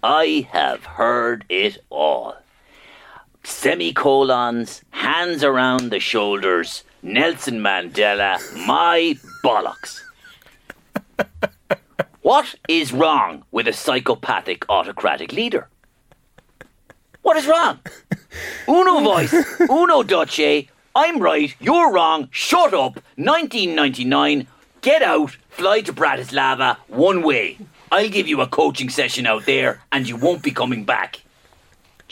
[0.04, 2.36] I have heard it all.
[3.44, 10.02] Semicolons, hands around the shoulders, Nelson Mandela, my bollocks.
[12.24, 15.68] What is wrong with a psychopathic autocratic leader?
[17.22, 17.80] What is wrong?
[18.66, 24.48] Uno voice, uno doce, I'm right, you're wrong, shut up, 1999,
[24.80, 27.58] get out, fly to Bratislava, one way.
[27.92, 31.23] I'll give you a coaching session out there and you won't be coming back.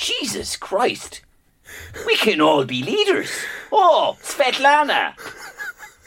[0.01, 1.21] Jesus Christ.
[2.07, 3.29] We can all be leaders.
[3.71, 5.13] Oh, Svetlana.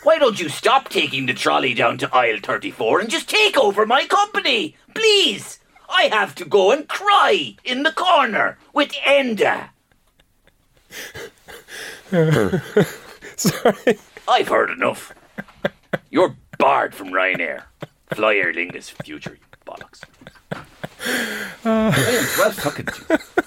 [0.03, 3.87] Why don't you stop taking the trolley down to aisle 34 and just take over
[3.87, 4.77] my company?
[4.95, 5.61] Please.
[5.89, 9.69] I have to go and cry in the corner with Enda.
[13.37, 13.99] Sorry.
[14.27, 15.15] I've heard enough.
[16.11, 17.63] You're barred from Ryanair.
[18.13, 20.03] Fly Aer Lingus future, you bollocks.
[21.65, 23.45] well talking to you.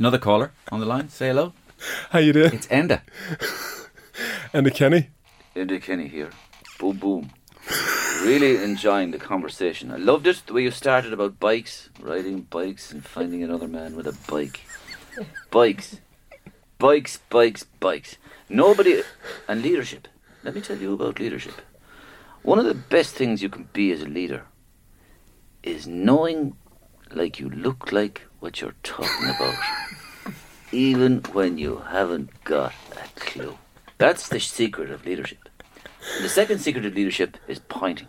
[0.00, 1.10] Another caller on the line.
[1.10, 1.52] Say hello.
[2.08, 2.54] How you doing?
[2.54, 3.02] It's Enda.
[4.50, 5.10] And the Kenny?
[5.54, 6.30] Enda Kenny here.
[6.78, 7.30] Boom, boom.
[8.22, 9.90] Really enjoying the conversation.
[9.90, 13.94] I loved it, the way you started about bikes, riding bikes and finding another man
[13.94, 14.60] with a bike.
[15.50, 16.00] Bikes.
[16.78, 18.16] Bikes, bikes, bikes.
[18.48, 19.02] Nobody,
[19.46, 20.08] and leadership.
[20.42, 21.60] let me tell you about leadership.
[22.40, 24.46] One of the best things you can be as a leader
[25.62, 26.56] is knowing
[27.12, 29.54] like you look like what you're talking about,
[30.72, 33.58] even when you haven't got a clue.
[33.98, 35.48] That's the secret of leadership.
[36.16, 38.08] And the second secret of leadership is pointing.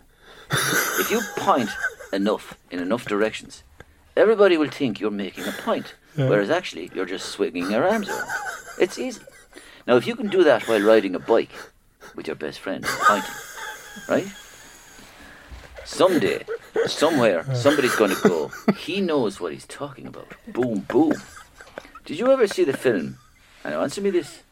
[0.50, 1.70] If you point
[2.12, 3.62] enough in enough directions,
[4.16, 8.28] everybody will think you're making a point, whereas actually you're just swinging your arms around.
[8.78, 9.20] It's easy.
[9.86, 11.50] Now, if you can do that while riding a bike
[12.14, 13.34] with your best friend, pointing,
[14.08, 14.26] right?
[15.84, 16.44] Someday,
[16.86, 20.28] somewhere, somebody's going to go, he knows what he's talking about.
[20.48, 21.14] Boom, boom.
[22.04, 23.18] Did you ever see the film?
[23.64, 24.42] And answer me this.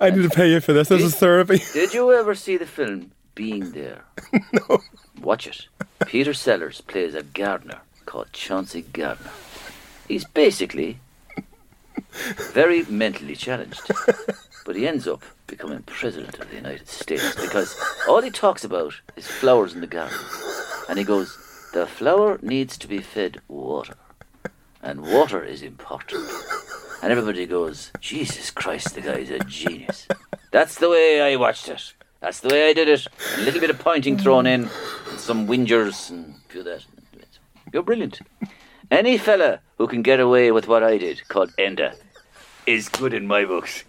[0.00, 0.88] I need to pay you for this.
[0.88, 1.60] This is therapy.
[1.72, 4.04] Did you ever see the film Being There?
[4.52, 4.80] no.
[5.20, 5.68] Watch it.
[6.06, 9.30] Peter Sellers plays a gardener called Chauncey Gardiner.
[10.08, 10.98] He's basically
[12.52, 13.80] very mentally challenged,
[14.68, 17.74] but he ends up becoming president of the United States because
[18.06, 20.18] all he talks about is flowers in the garden.
[20.90, 21.38] And he goes,
[21.72, 23.94] The flower needs to be fed water,
[24.82, 26.28] and water is important.
[27.02, 30.06] And everybody goes, Jesus Christ, the guy's a genius.
[30.52, 31.94] That's the way I watched it.
[32.20, 33.06] That's the way I did it.
[33.38, 34.68] A little bit of pointing thrown in,
[35.08, 36.84] and some whingers and a few of that.
[37.72, 38.20] You're brilliant.
[38.90, 41.96] Any fella who can get away with what I did, called Enda,
[42.66, 43.84] is good in my books.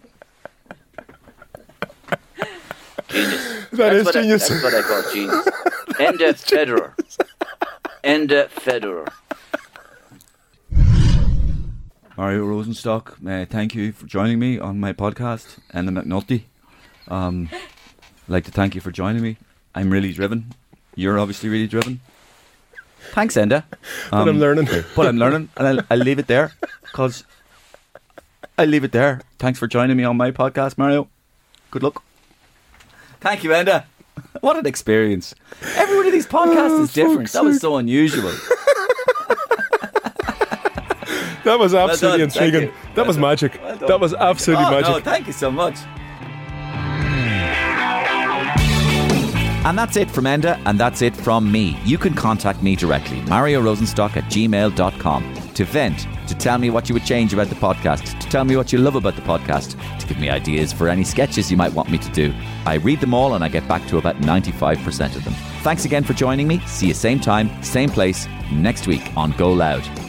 [3.10, 3.56] Genius.
[3.72, 4.50] That that's is genius.
[4.50, 5.46] I, that's what I call genius.
[6.00, 6.96] Enda Federer.
[8.04, 9.08] Enda Federer.
[12.18, 16.44] Mario Rosenstock, uh, thank you for joining me on my podcast, and the McNulty.
[17.08, 17.60] Um, I'd
[18.28, 19.38] like to thank you for joining me.
[19.74, 20.54] I'm really driven.
[20.96, 22.02] You're obviously really driven.
[23.12, 23.64] Thanks, Enda.
[24.12, 24.68] But I'm learning.
[24.96, 26.52] But I'm learning, and I'll, I'll leave it there
[26.82, 27.24] because
[28.58, 29.22] I'll leave it there.
[29.38, 31.08] Thanks for joining me on my podcast, Mario.
[31.72, 32.04] Good luck.
[33.22, 33.84] Thank you, Enda.
[34.42, 35.36] What an experience.
[35.76, 37.32] Every one of these podcasts oh, is different.
[37.32, 38.34] That was so unusual.
[41.46, 42.74] That was absolutely thank intriguing.
[42.96, 43.60] That was magic.
[43.64, 44.90] Well that was absolutely Oh, magic.
[44.90, 45.78] no, thank you so much.
[49.66, 51.78] And that's it from Enda, and that's it from me.
[51.84, 56.88] You can contact me directly, Mario Rosenstock at gmail.com, to vent, to tell me what
[56.88, 59.78] you would change about the podcast, to tell me what you love about the podcast,
[60.00, 62.34] to give me ideas for any sketches you might want me to do.
[62.66, 65.34] I read them all and I get back to about 95% of them.
[65.62, 66.60] Thanks again for joining me.
[66.62, 70.09] See you same time, same place, next week on Go Loud.